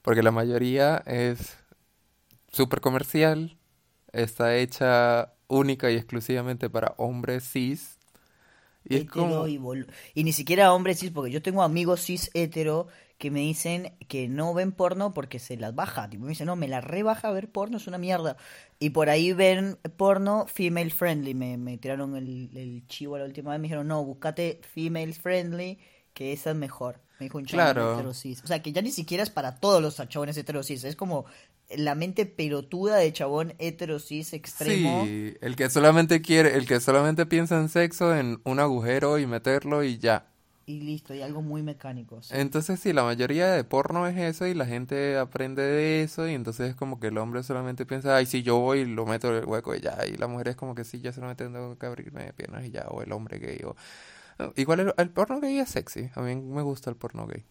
[0.00, 1.58] Porque la mayoría es
[2.50, 3.58] súper comercial,
[4.12, 7.98] está hecha única y exclusivamente para hombres cis.
[8.84, 9.46] Y es como...
[9.46, 14.28] y ni siquiera hombres cis, porque yo tengo amigos cis hetero que me dicen que
[14.28, 16.08] no ven porno porque se las baja.
[16.08, 18.38] Tipo, me dicen, no, me la rebaja ver porno, es una mierda.
[18.78, 21.34] Y por ahí ven porno female friendly.
[21.34, 23.60] Me, me tiraron el, el chivo la última vez.
[23.60, 25.78] Me dijeron, no, búscate female friendly,
[26.18, 27.00] que esa es mejor.
[27.20, 28.08] Me dijo un chabón Claro.
[28.08, 30.82] O sea, que ya ni siquiera es para todos los chabones hetero cis.
[30.82, 31.26] Es como
[31.70, 35.04] la mente pelotuda de chabón hetero cis extremo.
[35.04, 39.26] Sí, el que solamente quiere, el que solamente piensa en sexo, en un agujero y
[39.26, 40.26] meterlo y ya.
[40.66, 42.20] Y listo, y algo muy mecánico.
[42.20, 42.34] sí.
[42.34, 46.34] Entonces sí, la mayoría de porno es eso y la gente aprende de eso y
[46.34, 49.28] entonces es como que el hombre solamente piensa, ay, si yo voy y lo meto
[49.28, 51.78] en el hueco y ya, y la mujer es como que sí, ya solamente tengo
[51.78, 53.76] que abrirme piernas y ya, o el hombre gay, o...
[54.56, 57.44] Igual el, el porno gay es sexy, a mí me gusta el porno gay.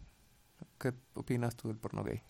[0.80, 2.22] ¿Qué opinas tú del porno gay?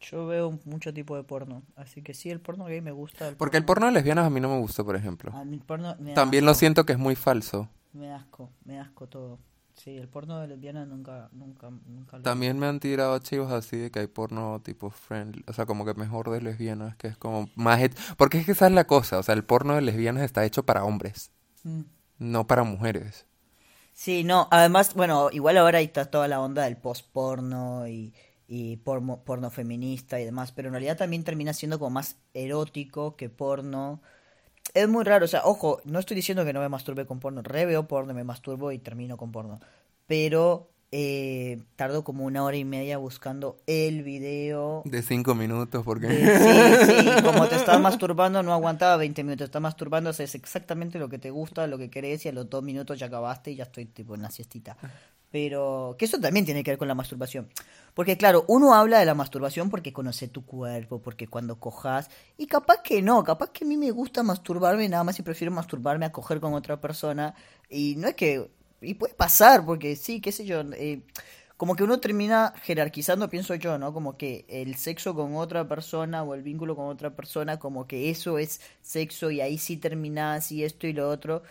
[0.00, 3.28] Yo veo mucho tipo de porno, así que sí, el porno gay me gusta.
[3.28, 5.32] El Porque el porno de lesbianas a mí no me gusta, por ejemplo.
[5.34, 7.68] A mí el porno me da También lo siento que es muy falso.
[7.92, 9.38] Me asco, me asco todo.
[9.74, 12.22] Sí, el porno de lesbiana nunca, nunca, nunca lo...
[12.22, 15.84] También me han tirado chivos así de que hay porno tipo friendly, o sea, como
[15.84, 17.80] que mejor de lesbianas, que es como más...
[18.16, 20.64] Porque es que esa es la cosa, o sea, el porno de lesbianas está hecho
[20.64, 21.30] para hombres,
[21.62, 21.82] Mm.
[22.18, 23.26] no para mujeres.
[24.00, 28.14] Sí, no, además, bueno, igual ahora ahí está toda la onda del post-porno y,
[28.48, 33.14] y porno, porno feminista y demás, pero en realidad también termina siendo como más erótico
[33.14, 34.00] que porno.
[34.74, 37.42] Es muy raro, o sea, ojo, no estoy diciendo que no me masturbe con porno,
[37.42, 39.60] re veo porno, me masturbo y termino con porno,
[40.06, 44.82] pero eh, tardo como una hora y media buscando el video.
[44.84, 46.08] De cinco minutos, porque...
[46.08, 50.98] sí, sí, como te estás masturbando, no aguantaba 20 minutos, te estás masturbando, haces exactamente
[50.98, 53.56] lo que te gusta, lo que querés y a los dos minutos ya acabaste y
[53.56, 54.76] ya estoy tipo en la siestita.
[55.30, 57.48] Pero que eso también tiene que ver con la masturbación.
[57.94, 62.46] Porque claro, uno habla de la masturbación porque conoce tu cuerpo, porque cuando cojas, y
[62.46, 66.06] capaz que no, capaz que a mí me gusta masturbarme nada más y prefiero masturbarme
[66.06, 67.36] a coger con otra persona.
[67.68, 68.50] Y no es que,
[68.80, 71.02] y puede pasar, porque sí, qué sé yo, eh,
[71.56, 73.92] como que uno termina jerarquizando, pienso yo, ¿no?
[73.92, 78.10] Como que el sexo con otra persona o el vínculo con otra persona, como que
[78.10, 81.42] eso es sexo y ahí sí terminás y esto y lo otro.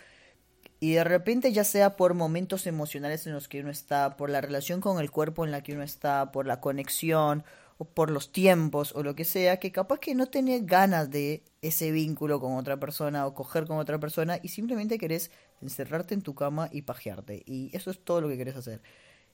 [0.80, 4.40] Y de repente, ya sea por momentos emocionales en los que uno está, por la
[4.40, 7.44] relación con el cuerpo en la que uno está, por la conexión,
[7.80, 11.42] o por los tiempos, o lo que sea, que capaz que no tenés ganas de
[11.62, 16.22] ese vínculo con otra persona o coger con otra persona y simplemente querés encerrarte en
[16.22, 17.42] tu cama y pajearte.
[17.46, 18.80] Y eso es todo lo que querés hacer.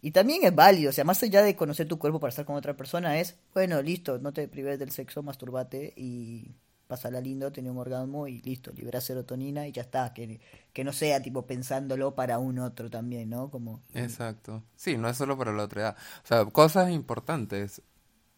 [0.03, 2.57] Y también es válido, o sea, más allá de conocer tu cuerpo para estar con
[2.57, 6.55] otra persona, es, bueno, listo, no te prives del sexo, masturbate y
[6.87, 10.41] pasarla lindo, tener un orgasmo y listo, liberar serotonina y ya está, que,
[10.73, 13.51] que no sea tipo pensándolo para un otro también, ¿no?
[13.51, 13.83] Como...
[13.95, 14.62] Exacto.
[14.77, 15.97] Sí, no es solo para la otra edad.
[16.23, 17.83] O sea, cosas importantes.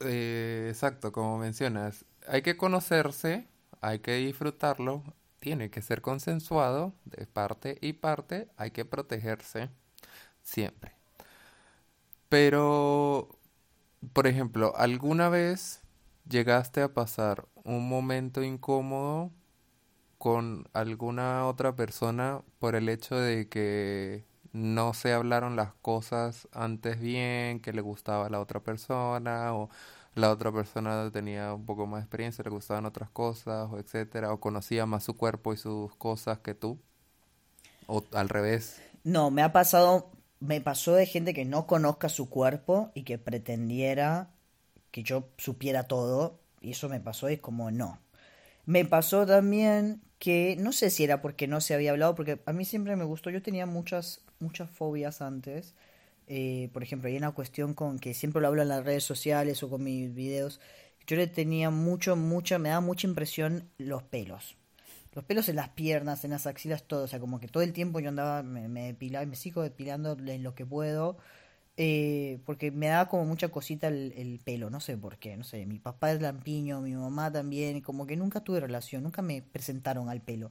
[0.00, 3.48] Eh, exacto, como mencionas, hay que conocerse,
[3.80, 5.02] hay que disfrutarlo,
[5.38, 9.70] tiene que ser consensuado de parte y parte, hay que protegerse
[10.42, 10.94] siempre.
[12.28, 13.28] Pero,
[14.12, 15.80] por ejemplo, ¿alguna vez
[16.28, 19.30] llegaste a pasar un momento incómodo
[20.18, 27.00] con alguna otra persona por el hecho de que no se hablaron las cosas antes
[27.00, 29.70] bien, que le gustaba a la otra persona o
[30.14, 34.32] la otra persona tenía un poco más de experiencia, le gustaban otras cosas, o etcétera,
[34.32, 36.78] o conocía más su cuerpo y sus cosas que tú,
[37.86, 38.80] o al revés.
[39.04, 43.18] No, me ha pasado, me pasó de gente que no conozca su cuerpo y que
[43.18, 44.30] pretendiera
[44.90, 48.00] que yo supiera todo, y eso me pasó, y es como no.
[48.66, 52.52] Me pasó también que no sé si era porque no se había hablado, porque a
[52.52, 55.74] mí siempre me gustó, yo tenía muchas, muchas fobias antes
[56.28, 59.62] eh, por ejemplo, hay una cuestión con que siempre lo hablo en las redes sociales
[59.62, 60.60] o con mis videos.
[61.06, 64.56] Yo le tenía mucho, mucha, me daba mucha impresión los pelos.
[65.14, 67.04] Los pelos en las piernas, en las axilas, todo.
[67.04, 70.16] O sea, como que todo el tiempo yo andaba, me, depilaba y me sigo depilando
[70.18, 71.16] en lo que puedo.
[71.78, 75.44] Eh, porque me daba como mucha cosita el, el, pelo, no sé por qué, no
[75.44, 79.42] sé, mi papá es lampiño, mi mamá también, como que nunca tuve relación, nunca me
[79.42, 80.50] presentaron al pelo.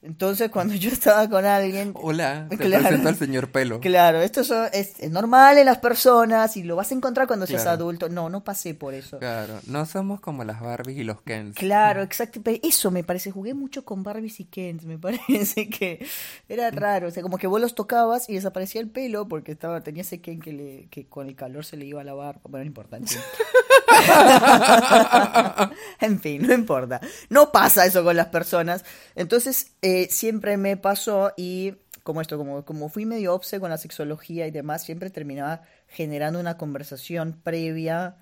[0.00, 1.92] Entonces, cuando yo estaba con alguien.
[1.94, 3.80] Hola, te presento al señor Pelo.
[3.80, 8.08] Claro, esto es, normal en las personas y lo vas a encontrar cuando seas adulto.
[8.08, 9.18] No, no pasé por eso.
[9.18, 11.56] Claro, no somos como las Barbies y los Kens.
[11.56, 12.40] Claro, exacto.
[12.44, 13.32] Eso me parece.
[13.32, 14.84] Jugué mucho con Barbies y Kens.
[14.84, 16.06] Me parece que
[16.48, 17.08] era raro.
[17.08, 20.20] O sea, como que vos los tocabas y desaparecía el pelo porque estaba tenía ese
[20.20, 22.38] Ken que, le, que con el calor se le iba a lavar.
[22.44, 22.98] Bueno, no importa.
[26.00, 27.00] en fin, no importa.
[27.30, 28.84] No pasa eso con las personas.
[29.16, 29.72] Entonces.
[29.82, 34.46] Eh, siempre me pasó y como esto, como, como fui medio obse con la sexología
[34.46, 38.16] y demás, siempre terminaba generando una conversación previa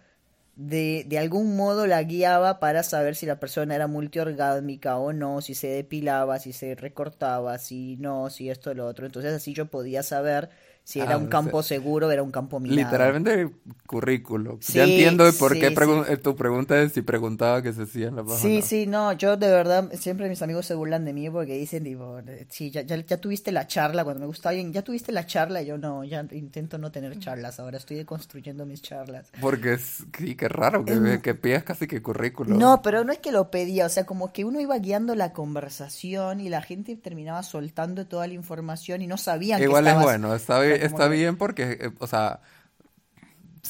[0.56, 5.40] de, de algún modo la guiaba para saber si la persona era multiorgásmica o no,
[5.40, 9.06] si se depilaba, si se recortaba, si no, si esto lo otro.
[9.06, 10.50] Entonces así yo podía saber
[10.86, 12.78] si era ah, un campo seguro, era un campo minado.
[12.78, 13.50] Literalmente
[13.88, 14.60] currículo.
[14.60, 18.22] ya entiendo por qué eh, tu pregunta es si preguntaba que se hacía en la
[18.22, 18.40] página.
[18.40, 21.82] Sí, sí, no, yo de verdad, siempre mis amigos se burlan de mí porque dicen,
[21.82, 22.20] digo,
[22.50, 25.60] sí, ya, ya, ya tuviste la charla, cuando me gusta alguien, ya tuviste la charla,
[25.60, 29.32] y yo no, ya intento no tener charlas, ahora estoy construyendo mis charlas.
[29.40, 32.54] Porque es, sí, qué raro, que, que pidas casi que currículo.
[32.54, 35.32] No, pero no es que lo pedía, o sea, como que uno iba guiando la
[35.32, 40.04] conversación y la gente terminaba soltando toda la información y no sabían Igual que estabas...
[40.04, 42.40] es bueno, está bien está bien porque, eh, o sea...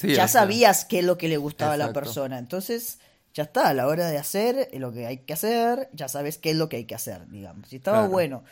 [0.02, 2.38] ya sabías qué es lo que le gustaba a la persona.
[2.38, 2.98] Entonces,
[3.34, 6.50] ya está, a la hora de hacer lo que hay que hacer, ya sabes qué
[6.50, 7.68] es lo que hay que hacer, digamos.
[7.68, 8.44] Si estaba bueno.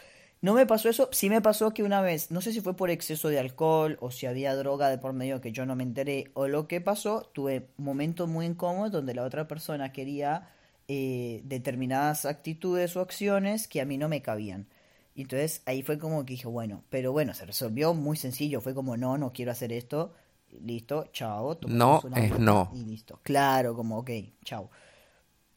[0.43, 2.91] No me pasó eso, sí me pasó que una vez, no sé si fue por
[2.91, 6.31] exceso de alcohol o si había droga de por medio que yo no me enteré
[6.35, 10.51] o lo que pasó, tuve momentos muy incómodos donde la otra persona quería
[10.87, 14.67] eh, determinadas actitudes o acciones que a mí no me cabían.
[15.15, 18.75] Y entonces ahí fue como que dije, bueno, pero bueno, se resolvió muy sencillo, fue
[18.75, 20.13] como, no, no quiero hacer esto,
[20.61, 21.59] listo, chao.
[21.69, 22.71] No es no.
[22.75, 24.11] Y listo, claro, como, ok,
[24.45, 24.71] chao.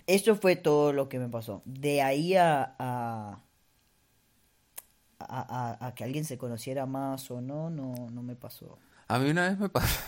[0.05, 1.63] Eso fue todo lo que me pasó.
[1.65, 3.41] De ahí a, a,
[5.19, 8.77] a, a, que alguien se conociera más o no, no, no me pasó.
[9.07, 9.99] A mí una vez me pasó,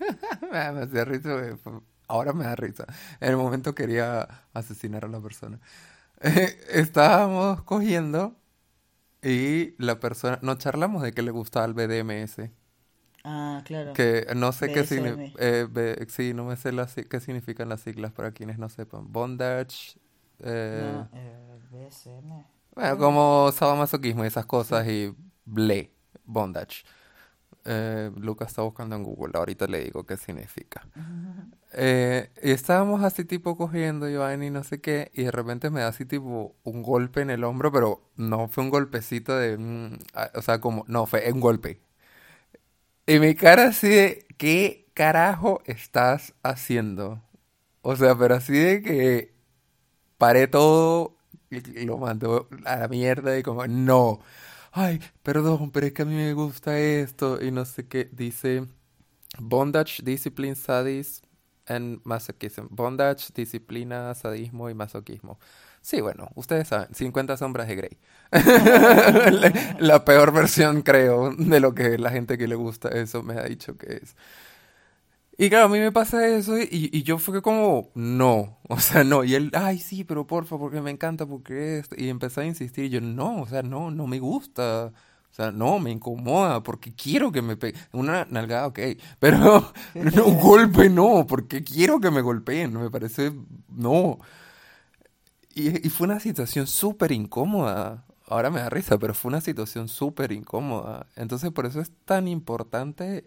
[0.50, 1.30] me hacía risa,
[2.08, 2.86] ahora me da risa.
[3.20, 5.60] En el momento quería asesinar a la persona.
[6.70, 8.34] estábamos cogiendo
[9.26, 12.52] y la persona, no charlamos de que le gustaba el BDMS.
[13.24, 13.92] Ah, claro.
[13.92, 18.12] Que no sé qué significa, eh, sí, no me sé las, qué significan las siglas
[18.12, 19.12] para quienes no sepan.
[19.12, 19.98] Bondage.
[20.40, 22.44] Eh, no, eh, BSM.
[22.74, 25.12] Bueno, como sadomasoquismo y esas cosas y
[25.44, 25.90] ble,
[26.24, 26.84] bondage.
[27.68, 30.86] Eh, Lucas está buscando en Google, ahorita le digo qué significa.
[31.78, 35.80] Eh, y estábamos así tipo cogiendo Giovanni y no sé qué, y de repente me
[35.80, 39.58] da así tipo un golpe en el hombro, pero no fue un golpecito de...
[39.58, 39.98] Mm,
[40.34, 40.84] o sea, como...
[40.88, 41.80] No, fue un golpe.
[43.06, 44.26] Y mi cara así de...
[44.38, 47.22] ¿Qué carajo estás haciendo?
[47.82, 49.34] O sea, pero así de que
[50.18, 51.16] paré todo
[51.50, 54.20] y lo mandó a la mierda y como, no
[54.76, 58.10] ay, perdón, pero es que a mí me gusta esto y no sé qué.
[58.12, 58.66] Dice
[59.38, 61.24] bondage, discipline, sadism
[61.66, 62.66] and masochism.
[62.70, 65.38] Bondage, disciplina, sadismo y masoquismo.
[65.80, 67.98] Sí, bueno, ustedes saben, 50 sombras de Grey.
[69.78, 73.44] la, peor versión, creo, de lo que la gente que le gusta eso me ha
[73.44, 74.14] dicho que es.
[75.38, 79.04] Y claro, a mí me pasa eso y, y yo fue como, no, o sea,
[79.04, 79.22] no.
[79.24, 81.94] Y él, ay, sí, pero porfa, porque me encanta, porque esto.
[81.98, 84.92] Y empecé a insistir y yo, no, o sea, no, no me gusta.
[85.30, 87.78] O sea, no, me incomoda porque quiero que me pegue.
[87.92, 88.78] Una nalgada, ok,
[89.18, 92.72] pero un golpe no, porque quiero que me golpeen.
[92.72, 93.32] Me parece,
[93.68, 94.18] no.
[95.54, 98.04] Y, y fue una situación súper incómoda.
[98.26, 101.06] Ahora me da risa, pero fue una situación súper incómoda.
[101.16, 103.24] Entonces, por eso es tan importante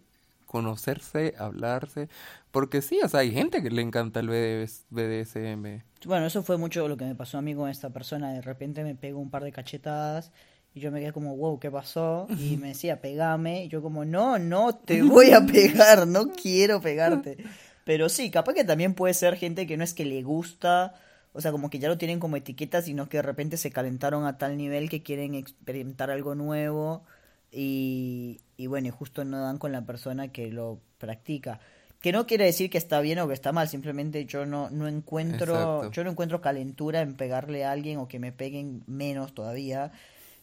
[0.50, 2.10] conocerse, hablarse,
[2.50, 5.84] porque sí, o sea, hay gente que le encanta el BDSM.
[6.08, 8.84] Bueno, eso fue mucho lo que me pasó a mí con esta persona, de repente
[8.84, 10.32] me pegó un par de cachetadas
[10.74, 12.26] y yo me quedé como, wow, ¿qué pasó?
[12.40, 16.82] Y me decía, pegame, y yo como, no, no te voy a pegar, no quiero
[16.82, 17.38] pegarte.
[17.84, 20.96] Pero sí, capaz que también puede ser gente que no es que le gusta,
[21.32, 24.26] o sea, como que ya lo tienen como etiqueta, sino que de repente se calentaron
[24.26, 27.04] a tal nivel que quieren experimentar algo nuevo
[27.52, 31.62] y, y bueno, y justo no dan con la persona que lo practica.
[32.02, 34.90] Que no quiere decir que está bien o que está mal, simplemente yo no, no
[34.90, 39.94] encuentro, yo no encuentro calentura en pegarle a alguien o que me peguen menos todavía.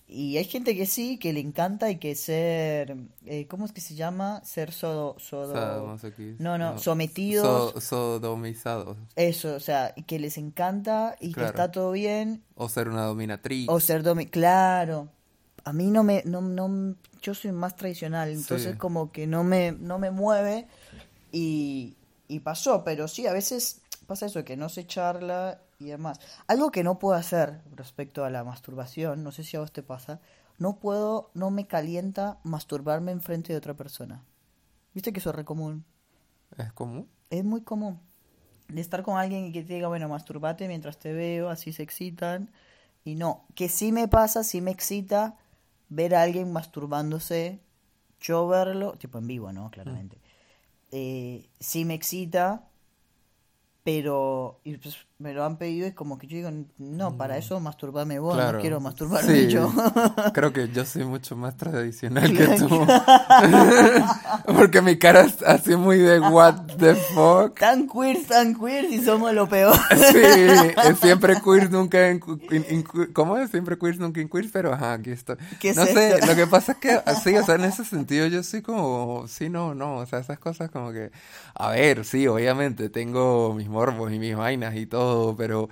[0.08, 3.82] Y hay gente que sí, que le encanta y que ser, eh, ¿cómo es que
[3.82, 4.42] se llama?
[4.44, 5.98] Ser sodo, sodo
[6.38, 7.84] no, no, sometidos.
[7.84, 8.96] sodomizados.
[9.14, 12.44] Eso, o sea, que les encanta y que está todo bien.
[12.54, 13.68] O ser una dominatriz.
[13.68, 15.10] O ser domi, claro,
[15.66, 19.72] a mí no me, no, no, yo soy más tradicional, entonces como que no me,
[19.72, 20.68] no me mueve
[21.32, 21.96] y,
[22.28, 26.20] y pasó, pero sí, a veces pasa eso, que no se charla y demás.
[26.46, 29.82] Algo que no puedo hacer respecto a la masturbación, no sé si a vos te
[29.82, 30.20] pasa,
[30.56, 34.22] no puedo, no me calienta masturbarme enfrente de otra persona.
[34.94, 35.84] ¿Viste que eso es re común?
[36.56, 37.08] ¿Es común?
[37.28, 37.98] Es muy común.
[38.68, 41.82] De estar con alguien y que te diga, bueno, masturbate mientras te veo, así se
[41.82, 42.52] excitan.
[43.04, 45.36] Y no, que sí me pasa, sí me excita,
[45.88, 47.60] ver a alguien masturbándose,
[48.20, 49.70] yo verlo, tipo en vivo, ¿no?
[49.70, 50.18] Claramente.
[50.90, 52.68] Eh, sí me excita,
[53.82, 57.38] pero y pues, me lo han pedido y como que yo digo, no, para mm.
[57.38, 59.72] eso masturbarme vos, no quiero masturbarme yo.
[60.34, 62.86] Creo que yo soy mucho más tradicional que tú.
[64.54, 67.58] Porque mi cara es así muy de what the fuck.
[67.58, 69.74] Tan queer, tan queer y somos lo peor.
[70.12, 72.20] sí, es siempre queer, nunca en,
[73.14, 73.50] ¿cómo es?
[73.50, 75.36] Siempre queer, nunca en queer, pero ajá, aquí estoy.
[75.74, 78.60] no sé, lo que pasa es que sí, o sea, en ese sentido yo soy
[78.60, 81.10] como, sí, no, no, o sea, esas cosas como que,
[81.54, 85.05] a ver, sí, obviamente tengo mis morbos y mis vainas y todo,
[85.36, 85.68] pero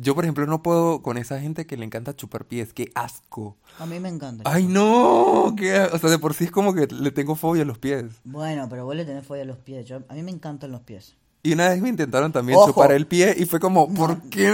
[0.00, 2.72] yo, por ejemplo, no puedo con esa gente que le encanta chupar pies.
[2.72, 3.56] ¡Qué asco!
[3.78, 4.42] A mí me encanta.
[4.50, 5.54] ¡Ay, no!
[5.56, 5.80] ¿Qué?
[5.92, 8.04] O sea, de por sí es como que le tengo fobia a los pies.
[8.24, 9.90] Bueno, pero vos le tenés fobia a los pies.
[9.90, 11.16] a mí me encantan los pies.
[11.42, 14.52] Y una vez me intentaron también chupar el pie y fue como, ¿por qué?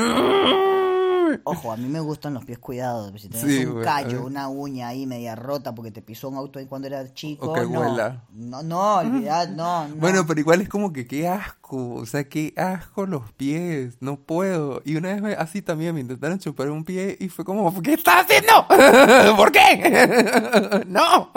[1.44, 3.12] Ojo, a mí me gustan los pies cuidados.
[3.20, 6.66] Si tenés un callo, una uña ahí media rota porque te pisó un auto ahí
[6.66, 7.50] cuando eras chico.
[7.50, 7.80] O que no.
[7.80, 8.24] huela.
[8.32, 9.96] No, no, olvidad, no, no.
[9.96, 11.57] Bueno, pero igual es como que qué asco.
[11.76, 13.96] O sea, qué asco los pies.
[14.00, 14.82] No puedo.
[14.84, 18.24] Y una vez así también me intentaron chupar un pie y fue como, ¿qué estás
[18.24, 18.66] haciendo?
[19.36, 20.84] ¿Por qué?
[20.86, 21.30] no.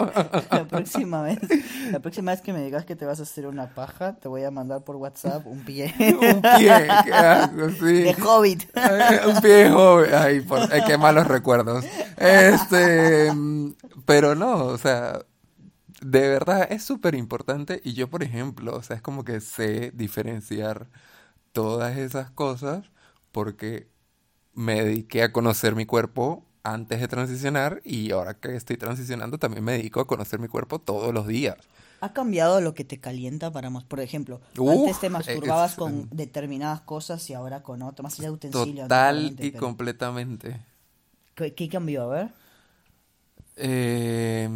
[0.50, 1.38] La próxima vez,
[1.90, 4.44] la próxima vez que me digas que te vas a hacer una paja, te voy
[4.44, 5.94] a mandar por WhatsApp un pie.
[5.98, 8.02] un pie, qué asco, sí.
[8.02, 8.70] De hobbit.
[9.26, 10.12] un pie de hobbit.
[10.12, 11.84] Ay, por, qué malos recuerdos.
[12.16, 13.32] Este,
[14.06, 15.20] pero no, o sea,
[16.02, 19.92] de verdad es súper importante y yo, por ejemplo, o sea, es como que sé
[19.92, 20.88] diferenciar
[21.52, 22.90] todas esas cosas
[23.30, 23.88] porque
[24.54, 29.64] me dediqué a conocer mi cuerpo antes de transicionar y ahora que estoy transicionando también
[29.64, 31.56] me dedico a conocer mi cuerpo todos los días.
[32.00, 33.84] ¿Ha cambiado lo que te calienta para más?
[33.84, 38.34] Por ejemplo, antes te masturbabas con determinadas cosas y ahora con otras, más allá de
[38.34, 38.88] utensilios.
[38.88, 40.60] Total y completamente.
[41.36, 42.02] ¿Qué, cambió?
[42.02, 42.41] A ver.
[43.56, 44.48] Eh,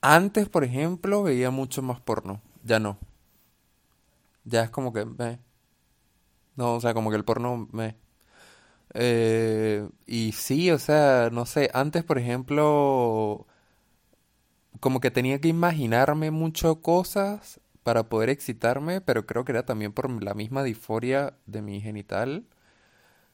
[0.00, 2.40] antes, por ejemplo, veía mucho más porno.
[2.64, 2.98] Ya no.
[4.44, 5.38] Ya es como que me.
[6.56, 7.96] No, o sea, como que el porno me.
[8.94, 11.70] Eh, y sí, o sea, no sé.
[11.74, 13.46] Antes, por ejemplo
[14.80, 19.92] como que tenía que imaginarme mucho cosas para poder excitarme, pero creo que era también
[19.92, 22.46] por la misma disforia de mi genital.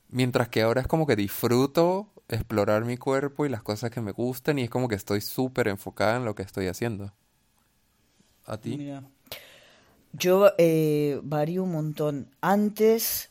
[0.08, 4.12] Mientras que ahora es como que disfruto explorar mi cuerpo y las cosas que me
[4.12, 7.12] gustan y es como que estoy súper enfocada en lo que estoy haciendo.
[8.44, 8.76] ¿A ti?
[8.76, 9.02] Mira,
[10.12, 12.30] yo eh, varío un montón.
[12.40, 13.30] Antes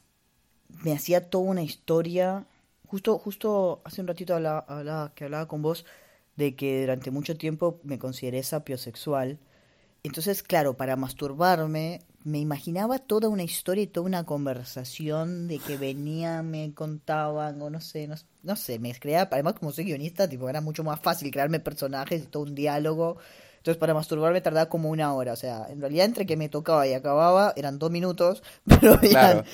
[0.84, 2.46] me hacía toda una historia.
[2.88, 5.86] Justo, justo hace un ratito hablaba, que hablaba con vos
[6.36, 9.39] de que durante mucho tiempo me consideré sapiosexual.
[10.04, 15.78] Entonces, claro, para masturbarme me imaginaba toda una historia y toda una conversación de que
[15.78, 18.07] venían, me contaban, o no sé,
[18.43, 22.23] no, sé, me creaba, además como soy guionista, tipo, era mucho más fácil crearme personajes
[22.23, 23.17] y todo un diálogo
[23.57, 25.34] Entonces para masturbarme tardaba como una hora.
[25.34, 29.09] O sea, en realidad entre que me tocaba y acababa eran dos minutos, pero eran
[29.09, 29.45] Claro, el-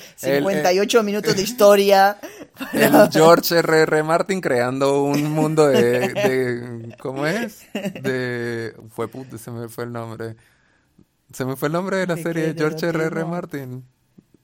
[0.42, 2.18] 58 minutos de historia.
[2.72, 4.02] El George R.R.
[4.02, 7.66] Martin creando un mundo de, de- ¿cómo es?
[7.72, 10.36] De fue puto, se me fue el nombre.
[11.34, 13.04] Se me fue el nombre de la ¿De serie de ¿De George R.R.
[13.06, 13.30] erotismo?
[13.30, 13.84] Martin.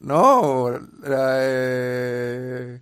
[0.00, 0.70] No,
[1.02, 2.80] la, eh,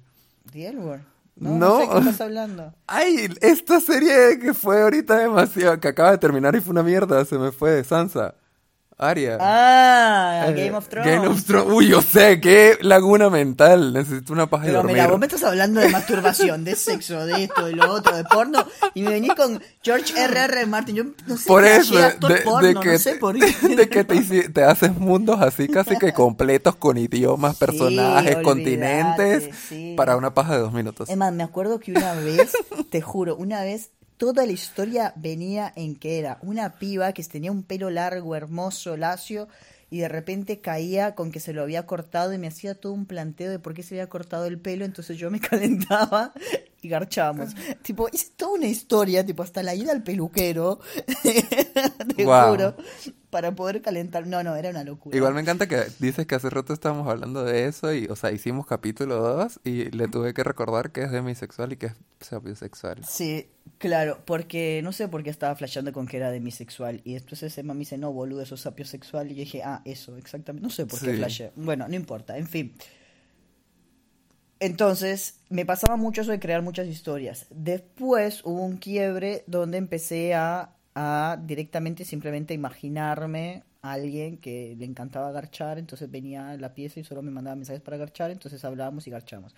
[0.52, 1.00] ¿The L Word?
[1.36, 1.92] No, no sé No.
[1.92, 2.74] qué estás hablando.
[2.86, 7.24] Ay, esta serie que fue ahorita demasiado, que acaba de terminar y fue una mierda,
[7.24, 8.34] se me fue, Sansa,
[8.98, 9.38] Aria.
[9.40, 11.08] Ah, Eh, Game of Thrones.
[11.10, 11.72] Game of Thrones.
[11.72, 13.92] Uy, yo sé, qué laguna mental.
[13.92, 14.94] Necesito una paja Pero dormir.
[14.96, 18.24] mira, vos me estás hablando de masturbación, de sexo, de esto, de lo otro, de
[18.24, 20.66] porno, y me venís con George R.R.
[20.66, 20.96] Martin.
[20.96, 22.10] Yo no sé Por qué eso, de,
[22.44, 23.68] porno, de que, no sé por qué.
[23.76, 29.94] de que te, haces mundos así casi que completos con idiomas, Sí, personajes, continentes, sí.
[29.96, 31.08] para una paja de dos minutos.
[31.08, 32.52] Es más, me acuerdo que una vez,
[32.90, 37.52] te juro, una vez toda la historia venía en que era una piba que tenía
[37.52, 39.48] un pelo largo, hermoso, lacio,
[39.90, 43.06] y de repente caía con que se lo había cortado y me hacía todo un
[43.06, 46.34] planteo de por qué se había cortado el pelo, entonces yo me calentaba
[46.82, 47.54] y garchábamos.
[47.82, 50.80] tipo, hice toda una historia, tipo, hasta la ida al peluquero,
[52.16, 52.50] te Guau.
[52.50, 52.76] juro,
[53.30, 54.26] para poder calentar.
[54.26, 55.16] No, no, era una locura.
[55.16, 58.32] Igual me encanta que dices que hace rato estábamos hablando de eso y, o sea,
[58.32, 63.04] hicimos capítulo 2 y le tuve que recordar que es demisexual y que es sapiosexual.
[63.04, 63.48] Sí,
[63.78, 67.00] claro, porque no sé por qué estaba flasheando con que era demisexual.
[67.04, 69.30] Y entonces Emma me dice, no, boludo, eso es sapiosexual.
[69.30, 70.64] Y yo dije, ah, eso, exactamente.
[70.66, 71.16] No sé por qué Sí.
[71.16, 71.52] flasheé.
[71.56, 72.72] Bueno, no importa, en fin.
[74.60, 77.46] Entonces, me pasaba mucho eso de crear muchas historias.
[77.50, 80.74] Después hubo un quiebre donde empecé a,
[81.44, 85.78] directamente simplemente imaginarme a alguien que le encantaba garchar.
[85.78, 88.30] Entonces venía a la pieza y solo me mandaba mensajes para garchar.
[88.30, 89.54] Entonces hablábamos y garchamos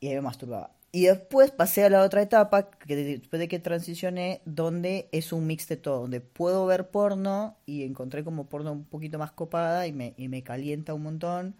[0.00, 0.70] y ahí me masturbaba.
[0.92, 5.46] Y después pasé a la otra etapa, que después de que transicioné, donde es un
[5.46, 9.86] mix de todo, donde puedo ver porno y encontré como porno un poquito más copada
[9.86, 11.54] y me, y me calienta un montón.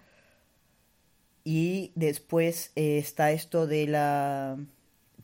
[1.44, 4.58] Y después eh, está esto de la,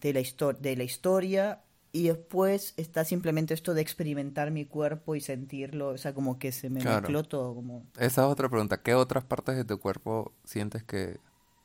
[0.00, 0.22] de, la
[0.60, 1.62] de la historia
[1.92, 6.52] y después está simplemente esto de experimentar mi cuerpo y sentirlo, o sea, como que
[6.52, 6.82] se me Claro.
[6.84, 7.86] mezcló todo, como...
[7.96, 8.82] Esa es otra pregunta.
[8.82, 11.20] ¿Qué otras partes de tu cuerpo sientes que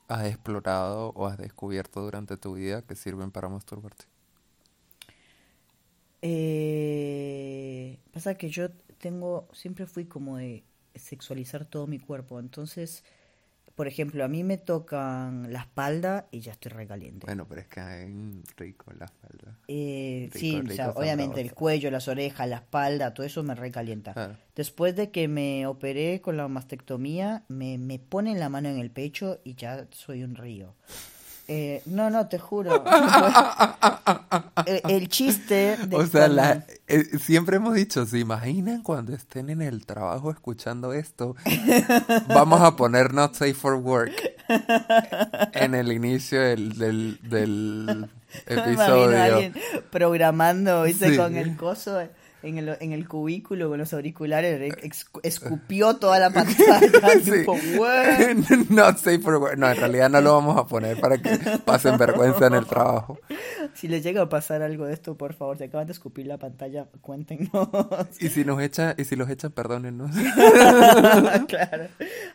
[0.07, 4.05] has explorado o has descubierto durante tu vida que sirven para masturbarte?
[6.21, 10.63] Eh, pasa que yo tengo, siempre fui como de
[10.95, 12.39] sexualizar todo mi cuerpo.
[12.39, 13.03] Entonces,
[13.81, 17.25] por ejemplo, a mí me tocan la espalda y ya estoy recaliente.
[17.25, 18.13] Bueno, pero es que hay
[18.55, 19.57] rico la falda.
[19.67, 23.55] Eh, rico, sí, o sea, obviamente el cuello, las orejas, la espalda, todo eso me
[23.55, 24.37] recalienta.
[24.55, 28.91] Después de que me operé con la mastectomía, me, me ponen la mano en el
[28.91, 30.75] pecho y ya soy un río.
[31.53, 32.81] Eh, no, no, te juro.
[34.65, 39.49] el, el chiste de O sea, la, eh, siempre hemos dicho, ¿se imaginan cuando estén
[39.49, 41.35] en el trabajo escuchando esto?
[42.29, 44.13] Vamos a poner Not Safe for Work
[45.51, 48.07] en el inicio del, del, del
[48.47, 49.23] Me imagino a episodio.
[49.23, 49.53] alguien
[49.89, 51.09] programando, ¿viste?
[51.09, 51.17] Sí.
[51.17, 52.01] Con el coso
[52.43, 56.79] en el, en el cubículo con los auriculares, ex- escupió toda la pantalla.
[57.23, 57.31] Sí.
[57.31, 58.69] tipo, "What?".
[58.69, 59.57] Not Safe for Work.
[59.57, 63.19] No, en realidad no lo vamos a poner para que pasen vergüenza en el trabajo.
[63.75, 66.37] Si les llega a pasar algo de esto, por favor, si acaban de escupir la
[66.37, 67.49] pantalla, cuéntenos.
[68.19, 70.11] Y si nos echa, y si los echan, perdónennos.
[71.47, 71.87] claro.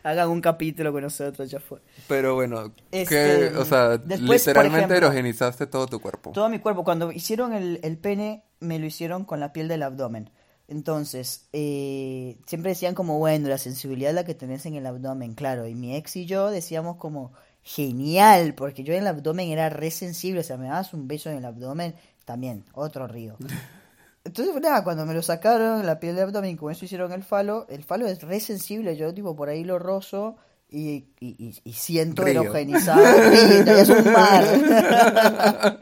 [0.03, 1.79] Hagan un capítulo con nosotros, ya fue.
[2.07, 6.31] Pero bueno, Este, que, o sea, después, literalmente ejemplo- erogenizaste todo tu cuerpo.
[6.31, 9.83] Todo mi cuerpo, cuando hicieron el, el pene, me lo hicieron con la piel del
[9.83, 10.29] abdomen.
[10.69, 15.33] Entonces, eh, siempre decían como, bueno, la sensibilidad es la que tenés en el abdomen,
[15.33, 15.65] claro.
[15.65, 17.31] Y mi ex y yo decíamos como,
[17.67, 21.29] genial, porque yo en el abdomen era re sensible, o sea, me dabas un beso
[21.29, 23.35] en el abdomen, también, otro río.
[24.23, 27.23] Entonces, nada, cuando me lo sacaron, la piel del abdomen, y con eso hicieron el
[27.23, 30.35] falo, el falo es re sensible, yo tipo por ahí lo rozo
[30.69, 33.01] y, y, y- y siento erogenizado.
[33.31, 34.43] Sí, es un mar.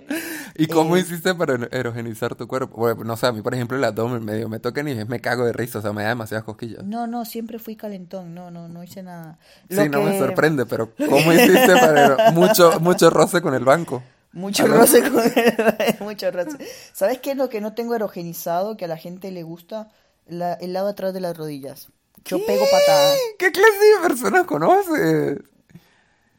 [0.57, 2.77] ¿Y cómo Eh, hiciste para ero- erogenizar tu cuerpo?
[2.77, 5.45] Bueno, no sé, a mí, por ejemplo, el abdomen medio me tocan y me cago
[5.45, 6.83] de risa, o sea, me da demasiadas cosquillas.
[6.83, 9.37] No, no, siempre fui calentón, no, no, no hice nada.
[9.69, 14.01] Sí, no me sorprende, pero ¿cómo hiciste para mucho mucho roce con el banco?
[14.33, 15.23] Mucho roce con
[16.07, 16.57] mucho roce.
[16.93, 19.89] ¿Sabes qué es lo que no tengo erogenizado que a la gente le gusta?
[20.27, 21.87] La- el lado atrás de las rodillas.
[22.25, 23.17] Yo pego patadas.
[23.37, 23.69] ¿Qué clase
[24.01, 25.37] de personas conoces?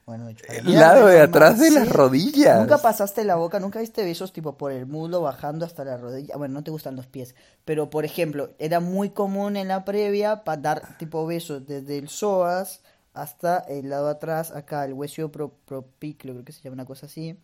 [0.06, 2.60] Bueno, yo- El lado de atrás de las rodillas.
[2.60, 6.36] Nunca pasaste la boca, nunca viste besos tipo por el muslo bajando hasta la rodilla.
[6.36, 7.34] Bueno, no te gustan los pies,
[7.64, 12.08] pero por ejemplo, era muy común en la previa para dar tipo besos desde el
[12.08, 12.82] psoas
[13.14, 17.06] hasta el lado atrás, acá el hueso pro, propiclo, creo que se llama una cosa
[17.06, 17.36] así.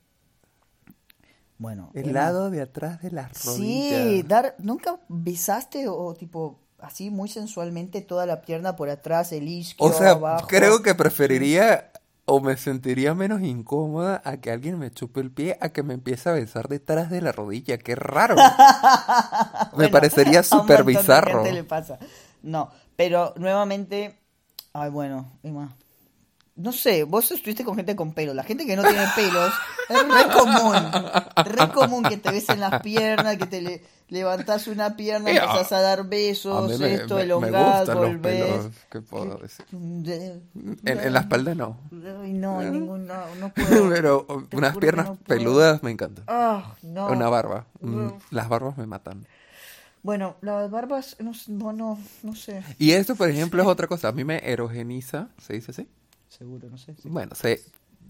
[1.59, 1.91] Bueno.
[1.95, 4.03] El lado de atrás de las rodillas.
[4.05, 9.49] Sí, dar, ¿nunca besaste o tipo así muy sensualmente toda la pierna por atrás, el
[9.49, 10.47] isquio, O sea, abajo?
[10.49, 11.91] creo que preferiría
[12.25, 15.95] o me sentiría menos incómoda a que alguien me chupe el pie a que me
[15.95, 17.79] empiece a besar detrás de la rodilla.
[17.79, 18.37] ¡Qué raro!
[19.77, 21.43] me Bueno, parecería súper bizarro.
[21.53, 21.99] le pasa.
[22.43, 24.19] No, pero nuevamente,
[24.73, 25.77] ay bueno, Emma,
[26.63, 29.53] no sé, vos estuviste con gente con pelo, la gente que no tiene pelos
[29.89, 30.75] es re común,
[31.45, 35.73] re común que te besen las piernas, que te le, levantás una pierna, Eh, empezás
[35.73, 38.43] a dar besos, me, esto, me- me gustan los volvés.
[38.45, 38.67] pelos.
[38.91, 39.65] ¿Qué puedo decir?
[39.71, 40.41] De-
[40.85, 41.79] En, en la espalda no.
[42.23, 43.89] Ay, no, ningún, no, no puedo.
[43.91, 46.25] Pero unas piernas no peludas me encantan.
[46.29, 47.09] Ah, no.
[47.09, 47.67] Una barba.
[47.81, 48.09] Mm.
[48.31, 49.27] Las barbas me matan.
[50.05, 51.33] Bueno, las barbas, no,
[51.73, 52.63] no, no sé.
[52.79, 54.09] Y esto, por ejemplo, es otra cosa.
[54.09, 55.29] A mí me erogeniza.
[55.39, 55.89] ¿Se dice así?
[56.39, 56.95] Seguro, no sé.
[56.95, 57.11] sí.
[57.11, 57.61] Bueno, se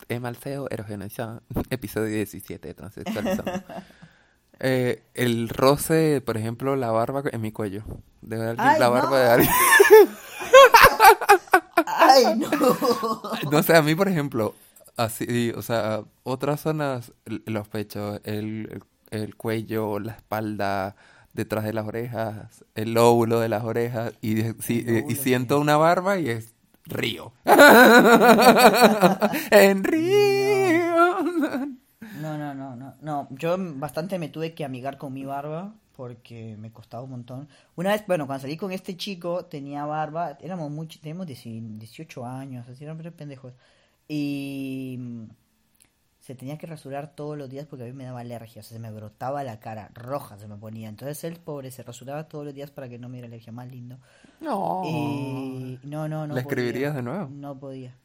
[0.09, 1.43] Emalceo erogeniza.
[1.71, 3.51] Episodio 17 de Transexualizando.
[4.61, 7.83] Eh, el roce, por ejemplo, la barba en mi cuello.
[8.21, 8.93] De alguien, Ay, la no.
[8.93, 9.53] barba de alguien.
[11.87, 12.49] Ay, no.
[13.51, 14.55] No sé, a mí, por ejemplo,
[14.97, 20.95] así, o sea, otras zonas, los pechos, el, el, el cuello, la espalda,
[21.33, 25.77] detrás de las orejas, el lóbulo de las orejas, y, El eh, y siento una
[25.77, 26.55] barba y es
[26.87, 27.33] río.
[29.51, 31.23] en río.
[32.21, 33.29] No, no, no, no, no.
[33.31, 37.49] Yo bastante me tuve que amigar con mi barba porque me costaba un montón.
[37.77, 42.27] Una vez, bueno, cuando salí con este chico tenía barba, éramos muy, teníamos 10 18
[42.27, 43.55] años, así eran pendejos.
[44.09, 44.99] Y
[46.23, 48.75] se tenía que rasurar todos los días porque a mí me daba alergia, o sea,
[48.79, 50.89] se me brotaba la cara roja, se me ponía.
[50.91, 53.69] Entonces él, pobre, se rasuraba todos los días para que no me diera alergia, más
[53.71, 53.99] lindo.
[54.41, 54.83] No.
[54.83, 56.35] Y no, no, no.
[56.35, 56.51] ¿Le podía.
[56.53, 57.31] escribirías de nuevo?
[57.31, 57.97] No podía.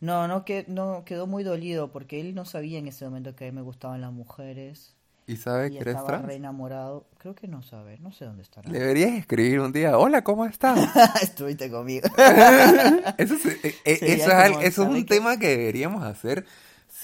[0.00, 3.46] No, no, que, no quedó muy dolido porque él no sabía en ese momento que
[3.48, 4.96] a mí me gustaban las mujeres
[5.28, 6.24] ¿Y sabe y que eres estaba trans?
[6.26, 7.06] re enamorado.
[7.18, 8.70] Creo que no sabe, no sé dónde estará.
[8.70, 10.78] Deberías escribir un día, hola, ¿cómo estás?
[11.22, 12.08] Estuviste conmigo.
[13.18, 16.02] Eso, es, eh, eh, eso es, al- como, eso es ¿sabe un tema que deberíamos
[16.04, 16.44] hacer.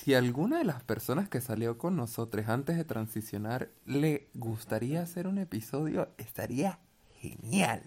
[0.05, 5.27] Si alguna de las personas que salió con nosotros antes de transicionar le gustaría hacer
[5.27, 6.79] un episodio, estaría
[7.23, 7.81] genial.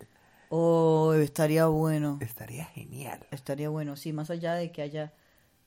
[0.49, 2.17] Oh, estaría bueno.
[2.19, 3.19] Estaría genial.
[3.29, 5.13] Estaría bueno, sí, más allá de que haya...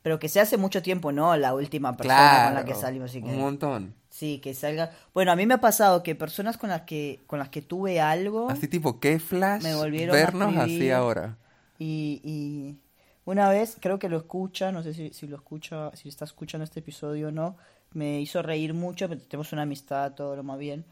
[0.02, 1.36] Pero que se hace mucho tiempo, ¿no?
[1.36, 3.10] La última persona con la que salimos.
[3.10, 3.28] Así que...
[3.28, 3.94] un montón.
[4.08, 4.90] Sí, que salga...
[5.14, 8.00] Bueno, a mí me ha pasado que personas con las que, con las que tuve
[8.00, 8.50] algo...
[8.50, 11.38] Así tipo, qué flash Me volvieron a vernos así ahora.
[11.78, 12.76] Y, y
[13.24, 16.64] una vez, creo que lo escucha, no sé si, si lo escucha, si está escuchando
[16.64, 17.56] este episodio o no,
[17.92, 20.84] me hizo reír mucho, pero tenemos una amistad, todo lo más bien.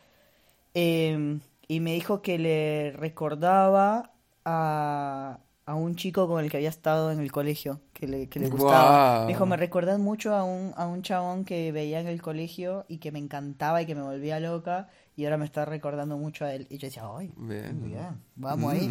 [0.74, 4.12] Eh, y me dijo que le recordaba
[4.44, 8.38] a, a un chico con el que había estado en el colegio, que le, que
[8.38, 9.16] le gustaba.
[9.16, 9.26] Guau.
[9.26, 12.86] Me dijo, me recordás mucho a un, a un chabón que veía en el colegio
[12.88, 14.88] y que me encantaba y que me volvía loca.
[15.16, 16.68] Y ahora me está recordando mucho a él.
[16.70, 17.82] Y yo decía, ay, Bien.
[17.82, 18.88] bien, vamos ahí.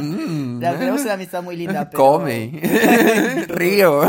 [0.00, 2.04] Mm, La, tenemos una amistad muy linda, pero...
[2.04, 2.52] Come.
[3.48, 4.02] Río.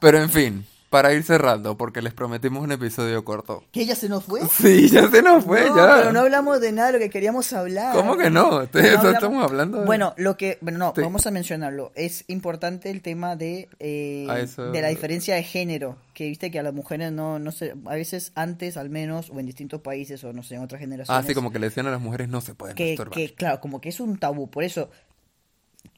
[0.00, 3.62] Pero en fin, para ir cerrando, porque les prometimos un episodio corto.
[3.70, 4.40] ¿Que ella se nos fue?
[4.50, 5.94] Sí, ya se nos fue, no, ya.
[5.98, 7.94] pero no hablamos de nada de lo que queríamos hablar.
[7.94, 8.66] ¿Cómo que no?
[8.66, 9.86] Te- No eso hablamos- estamos hablando de...
[9.86, 10.58] Bueno, lo que...
[10.60, 11.00] Bueno, no, Sí.
[11.02, 11.92] vamos a mencionarlo.
[11.94, 15.96] Es importante el tema de, eh, eso- de la diferencia de género.
[16.12, 19.38] Que viste que a las mujeres no, no sé, a veces antes al menos, o
[19.38, 21.24] en distintos países, o no sé, en otras generaciones.
[21.24, 23.14] Ah, sí, como que le decían a las mujeres no se pueden que, masturbar.
[23.14, 24.50] que, claro, como que es un tabú.
[24.50, 24.90] Por eso,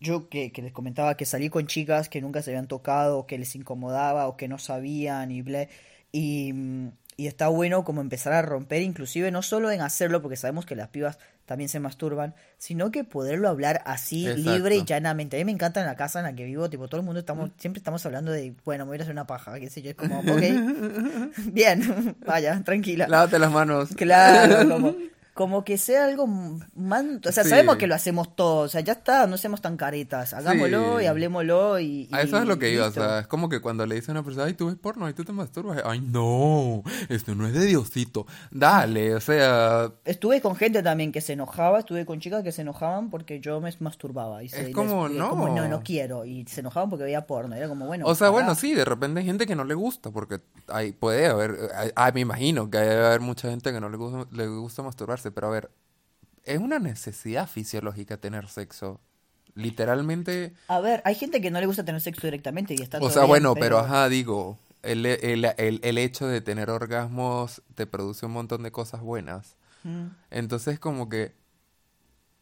[0.00, 3.38] yo que, que les comentaba que salí con chicas que nunca se habían tocado, que
[3.38, 5.68] les incomodaba, o que no sabían, y bla,
[6.12, 10.36] y, mm, y está bueno como empezar a romper, inclusive no solo en hacerlo, porque
[10.36, 14.50] sabemos que las pibas también se masturban, sino que poderlo hablar así, Exacto.
[14.50, 15.36] libre y llanamente.
[15.36, 17.20] A mí me encanta en la casa en la que vivo, tipo, todo el mundo
[17.20, 19.68] estamos, siempre estamos hablando de, bueno, me voy a ir a hacer una paja, qué
[19.68, 20.26] sé yo, es como, ok,
[21.52, 23.06] bien, vaya, tranquila.
[23.08, 23.90] Lávate las manos.
[23.96, 24.94] Claro, como,
[25.34, 27.04] como que sea algo más...
[27.26, 27.50] O sea, Sí.
[27.50, 31.04] sabemos que lo hacemos todos, o sea, ya está, no seamos tan caretas, hagámoslo Sí.
[31.04, 32.08] y hablemoslo y...
[32.12, 34.20] A eso es lo que iba, o sea, es como que cuando le dicen a
[34.20, 37.54] una persona, ay, tú ves porno, ay, tú te masturbas, ay, no, esto no es
[37.54, 42.42] de Diosito, dale, o sea, Estuve con gente también que se enojaba, estuve con chicas
[42.42, 44.42] que se enojaban porque yo me masturbaba.
[44.42, 45.30] Y se, Es como, no.
[45.30, 46.24] como, no, no quiero.
[46.24, 47.54] Y se enojaban porque veía porno.
[47.54, 50.10] Era como, bueno, o sea, bueno, sí, de repente hay gente que no le gusta,
[50.10, 51.56] porque hay, puede haber,
[51.96, 55.21] ah, me imagino que debe haber mucha gente que no le gusta, le gusta masturbarse,
[55.30, 55.70] pero a ver,
[56.44, 59.00] es una necesidad fisiológica tener sexo,
[59.54, 63.10] literalmente, A ver, hay gente que no le gusta tener sexo directamente y está o
[63.10, 67.86] sea, bien, bueno, pero ajá, digo, el, el, el, el hecho de tener orgasmos te
[67.86, 69.56] produce un montón de cosas buenas.
[69.84, 70.06] Mm.
[70.30, 71.34] Entonces, como que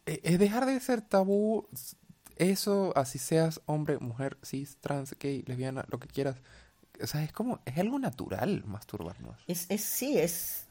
[0.07, 1.69] e- es dejar de ser tabú
[2.37, 6.37] eso, así seas hombre, mujer, cis, trans, gay, lesbiana, lo que quieras.
[7.03, 9.37] o sea, es como, es algo natural masturbarnos.
[9.47, 10.67] Es, es sí, es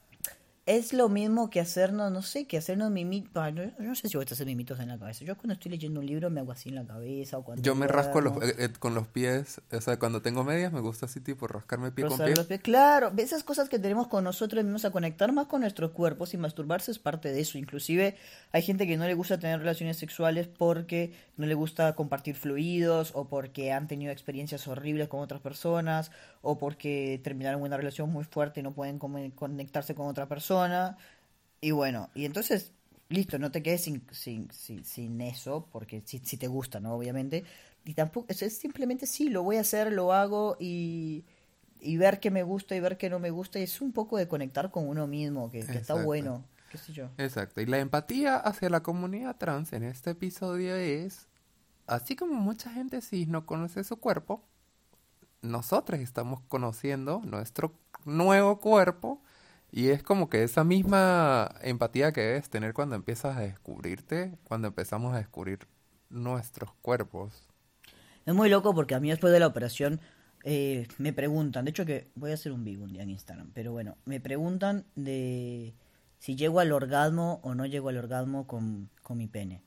[0.69, 3.43] es lo mismo que hacernos, no sé, que hacernos mimitos.
[3.55, 5.25] Yo no sé si voy a hacer mimitos en la cabeza.
[5.25, 7.39] Yo cuando estoy leyendo un libro me hago así en la cabeza.
[7.39, 9.61] O cuando Yo me rasco los, eh, eh, con los pies.
[9.71, 12.59] O sea, cuando tengo medias me gusta así, tipo, rascarme pie con pie.
[12.59, 16.37] Claro, esas cosas que tenemos con nosotros mismos a conectar más con nuestros cuerpos y
[16.37, 17.57] masturbarse es parte de eso.
[17.57, 18.15] Inclusive
[18.51, 23.09] hay gente que no le gusta tener relaciones sexuales porque no le gusta compartir fluidos
[23.15, 26.11] o porque han tenido experiencias horribles con otras personas
[26.43, 30.58] o porque terminaron una relación muy fuerte y no pueden conectarse con otra persona
[31.61, 32.71] y bueno, y entonces,
[33.09, 36.93] listo, no te quedes sin, sin, sin, eso, porque si, si, te gusta, ¿no?
[36.93, 37.43] Obviamente.
[37.85, 41.25] Y tampoco, es, simplemente sí, lo voy a hacer, lo hago y,
[41.81, 43.59] y ver que me gusta y ver que no me gusta.
[43.59, 46.43] Y es un poco de conectar con uno mismo, que, está bueno.
[46.71, 47.09] ¿Qué sé yo?
[47.17, 47.61] Exacto.
[47.61, 51.27] Y la empatía hacia la comunidad trans en este episodio es,
[51.87, 54.43] así como mucha gente si no conoce su cuerpo,
[55.41, 57.73] nosotros estamos conociendo nuestro
[58.05, 59.21] nuevo cuerpo
[59.71, 64.67] y es como que esa misma empatía que debes tener cuando empiezas a descubrirte, cuando
[64.67, 65.59] empezamos a descubrir
[66.09, 67.47] nuestros cuerpos.
[68.25, 69.99] Es muy loco porque a mí después de la operación
[70.43, 73.51] eh, me preguntan, de hecho que voy a hacer un vivo un día en Instagram,
[73.53, 75.75] pero bueno, me preguntan de
[76.17, 79.63] si llego al orgasmo o no llego al orgasmo con, con mi pene.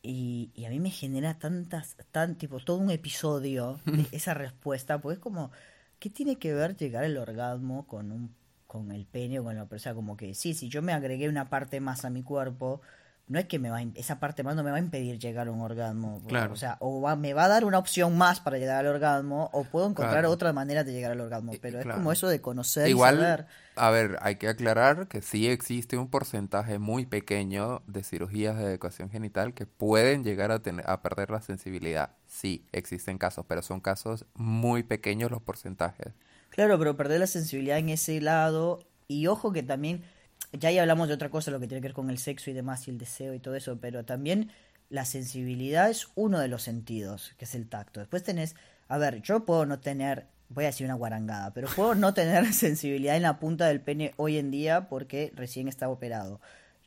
[0.00, 5.00] Y, y, a mí me genera tantas, tan, tipo, todo un episodio de esa respuesta,
[5.00, 5.50] pues como,
[5.98, 8.34] ¿qué tiene que ver llegar al orgasmo con un
[8.68, 11.48] con el pene o con la persona, como que sí, si yo me agregué una
[11.48, 12.82] parte más a mi cuerpo,
[13.28, 15.50] no es que me va esa parte más no me va a impedir llegar a
[15.50, 16.22] un orgasmo.
[16.28, 16.52] Claro.
[16.52, 19.64] O sea, o me va a dar una opción más para llegar al orgasmo, o
[19.64, 21.52] puedo encontrar otra manera de llegar al orgasmo.
[21.60, 23.46] Pero es como eso de conocer Igual, y saber.
[23.76, 28.64] A ver, hay que aclarar que sí existe un porcentaje muy pequeño de cirugías de
[28.64, 32.10] adecuación genital que pueden llegar a, tener, a perder la sensibilidad.
[32.26, 36.12] Sí, existen casos, pero son casos muy pequeños los porcentajes.
[36.58, 38.80] Claro, pero perder la sensibilidad en ese lado.
[39.06, 40.02] Y ojo que también,
[40.50, 42.52] ya ahí hablamos de otra cosa, lo que tiene que ver con el sexo y
[42.52, 44.50] demás, y el deseo y todo eso, pero también
[44.90, 48.00] la sensibilidad es uno de los sentidos, que es el tacto.
[48.00, 48.56] Después tenés,
[48.88, 52.44] a ver, yo puedo no tener, voy a decir una guarangada, pero puedo no tener
[52.52, 56.40] sensibilidad en la punta del pene hoy en día porque recién estaba operado.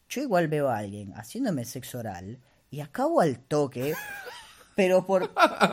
[0.09, 2.39] Yo igual veo a alguien haciéndome sexo oral
[2.72, 3.93] y acabo al toque
[4.76, 5.30] pero por,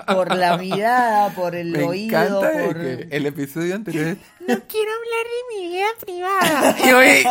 [0.06, 2.74] por la mirada, por el Me oído, encanta por...
[2.74, 6.76] Que el episodio anterior No quiero hablar de mi vida privada.
[6.84, 7.24] Y hoy,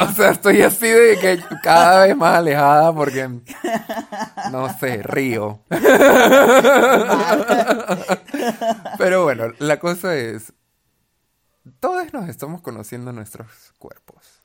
[0.00, 3.28] o sea, estoy así de que cada vez más alejada porque,
[4.50, 5.60] no sé, río.
[8.98, 10.52] Pero bueno, la cosa es,
[11.80, 14.42] todos nos estamos conociendo nuestros cuerpos.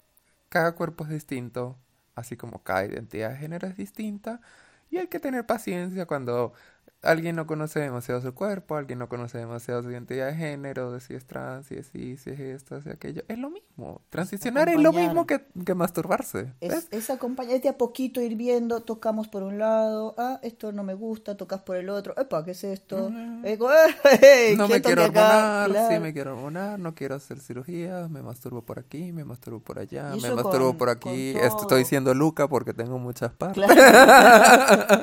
[0.50, 1.78] Cada cuerpo es distinto,
[2.16, 4.42] así como cada identidad de género es distinta.
[4.90, 6.54] Y hay que tener paciencia cuando
[7.02, 11.00] alguien no conoce demasiado su cuerpo, alguien no conoce demasiado su identidad de género, de
[11.00, 13.24] si es trans, si es si, si es esto, si es aquello.
[13.28, 14.02] Es lo mismo.
[14.10, 16.54] Transicionar es lo mismo que, que masturbarse.
[16.60, 20.84] Es, es, acompañar de a poquito, ir viendo, tocamos por un lado, ah, esto no
[20.84, 23.10] me gusta, tocas por el otro, epa, ¿qué es esto?
[23.10, 28.80] no me quiero hormonar, sí me quiero hormonar, no quiero hacer cirugía, me masturbo por
[28.80, 31.36] aquí, me masturbo por allá, me masturbo por aquí.
[31.38, 33.64] Esto estoy diciendo Luca porque tengo muchas partes.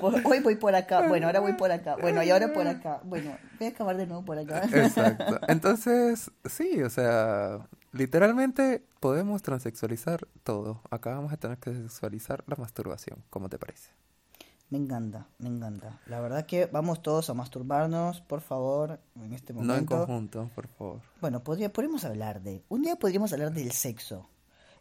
[0.02, 3.00] Hoy voy por acá, bueno, ahora voy por acá bueno, y ahora por acá.
[3.04, 4.62] Bueno, voy a acabar de nuevo por acá.
[4.72, 5.40] Exacto.
[5.48, 10.82] Entonces, sí, o sea, literalmente podemos transexualizar todo.
[10.90, 13.22] Acá vamos a tener que sexualizar la masturbación.
[13.30, 13.90] ¿Cómo te parece?
[14.70, 16.00] Me encanta, me encanta.
[16.06, 19.72] La verdad que vamos todos a masturbarnos, por favor, en este momento.
[19.72, 21.00] No en conjunto, por favor.
[21.20, 22.64] Bueno, podría, podríamos hablar de...
[22.68, 24.28] Un día podríamos hablar del sexo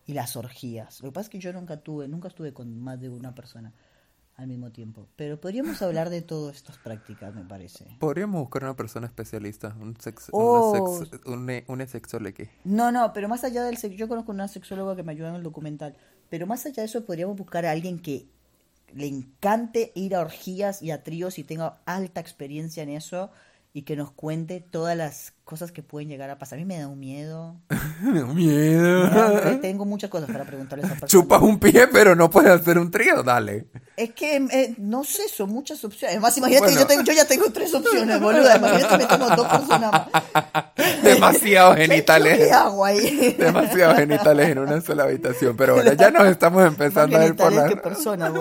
[0.06, 1.02] y las orgías.
[1.02, 3.74] Lo que pasa es que yo nunca tuve, nunca estuve con más de una persona
[4.36, 5.08] al mismo tiempo.
[5.16, 7.86] Pero podríamos hablar de todas estas prácticas, me parece.
[8.00, 11.04] Podríamos buscar una persona especialista, un, sex, oh.
[11.26, 12.44] un, un sexólogo.
[12.64, 15.36] No, no, pero más allá del sexo, yo conozco una sexóloga que me ayuda en
[15.36, 15.96] el documental,
[16.30, 18.28] pero más allá de eso podríamos buscar a alguien que
[18.94, 23.32] le encante ir a orgías y a tríos y tenga alta experiencia en eso
[23.74, 26.58] y que nos cuente todas las cosas que pueden llegar a pasar.
[26.58, 27.56] A mí me da un miedo.
[28.02, 29.60] me da un miedo.
[29.62, 31.24] tengo muchas cosas para preguntarle a esa persona.
[31.24, 33.68] Chupas un pie, pero no puedes hacer un trío, dale.
[33.96, 36.16] Es que, eh, no sé, son muchas opciones.
[36.16, 38.58] Además, imagínate, yo, tengo, yo ya tengo tres opciones, boluda.
[38.58, 40.08] Imagínate que tengo dos personas.
[41.04, 42.38] Demasiados genitales.
[42.40, 43.36] ¿Qué hago ahí?
[43.40, 45.56] Demasiados genitales en una sola habitación.
[45.56, 47.68] Pero bueno, ya nos estamos empezando a ir por la...
[47.70, 48.32] persona,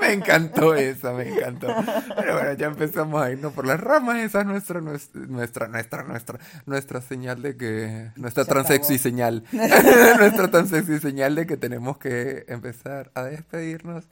[0.00, 1.68] me encantó esa, me encantó.
[2.16, 4.23] Pero bueno, ya empezamos a irnos por las ramas.
[4.24, 8.10] Esa es nuestra, nuestra, nuestra, nuestra, nuestra señal de que...
[8.16, 9.44] Nuestra transexi señal.
[9.52, 14.04] nuestra transexi señal de que tenemos que empezar a despedirnos.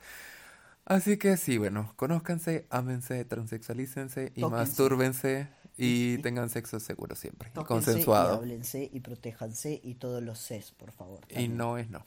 [0.85, 4.51] Así que sí, bueno, conózcanse, ámense, transexualícense y Tóquense.
[4.51, 8.35] mastúrbense y tengan sexo seguro siempre, y Tóquense consensuado.
[8.35, 11.21] Y háblense y protéjanse y todos los ses, por favor.
[11.29, 11.57] Y también.
[11.57, 12.05] no es no.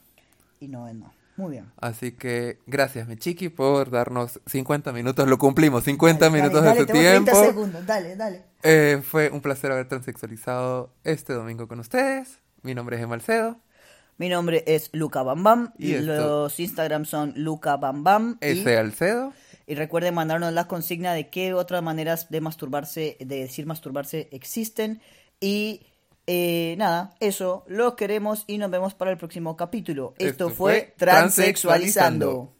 [0.60, 1.12] Y no es no.
[1.36, 1.70] Muy bien.
[1.78, 5.28] Así que gracias, mi chiqui, por darnos 50 minutos.
[5.28, 7.46] Lo cumplimos, 50 Dale, minutos dale, de tu dale, 30 tiempo.
[7.46, 8.42] segundos, dale, dale.
[8.62, 12.38] Eh, fue un placer haber transexualizado este domingo con ustedes.
[12.62, 13.58] Mi nombre es Emalcedo.
[14.18, 15.72] Mi nombre es Luca Bambam.
[15.78, 18.38] Y esto- Los Instagram son Luca Bambam.
[18.40, 18.76] Y, S.
[18.78, 19.32] Alcedo.
[19.66, 25.02] y recuerden mandarnos la consigna de qué otras maneras de masturbarse, de decir masturbarse existen.
[25.38, 25.82] Y
[26.26, 30.14] eh, nada, eso, los queremos y nos vemos para el próximo capítulo.
[30.18, 30.94] Esto, Esto fue.
[30.96, 32.56] Transexualizando.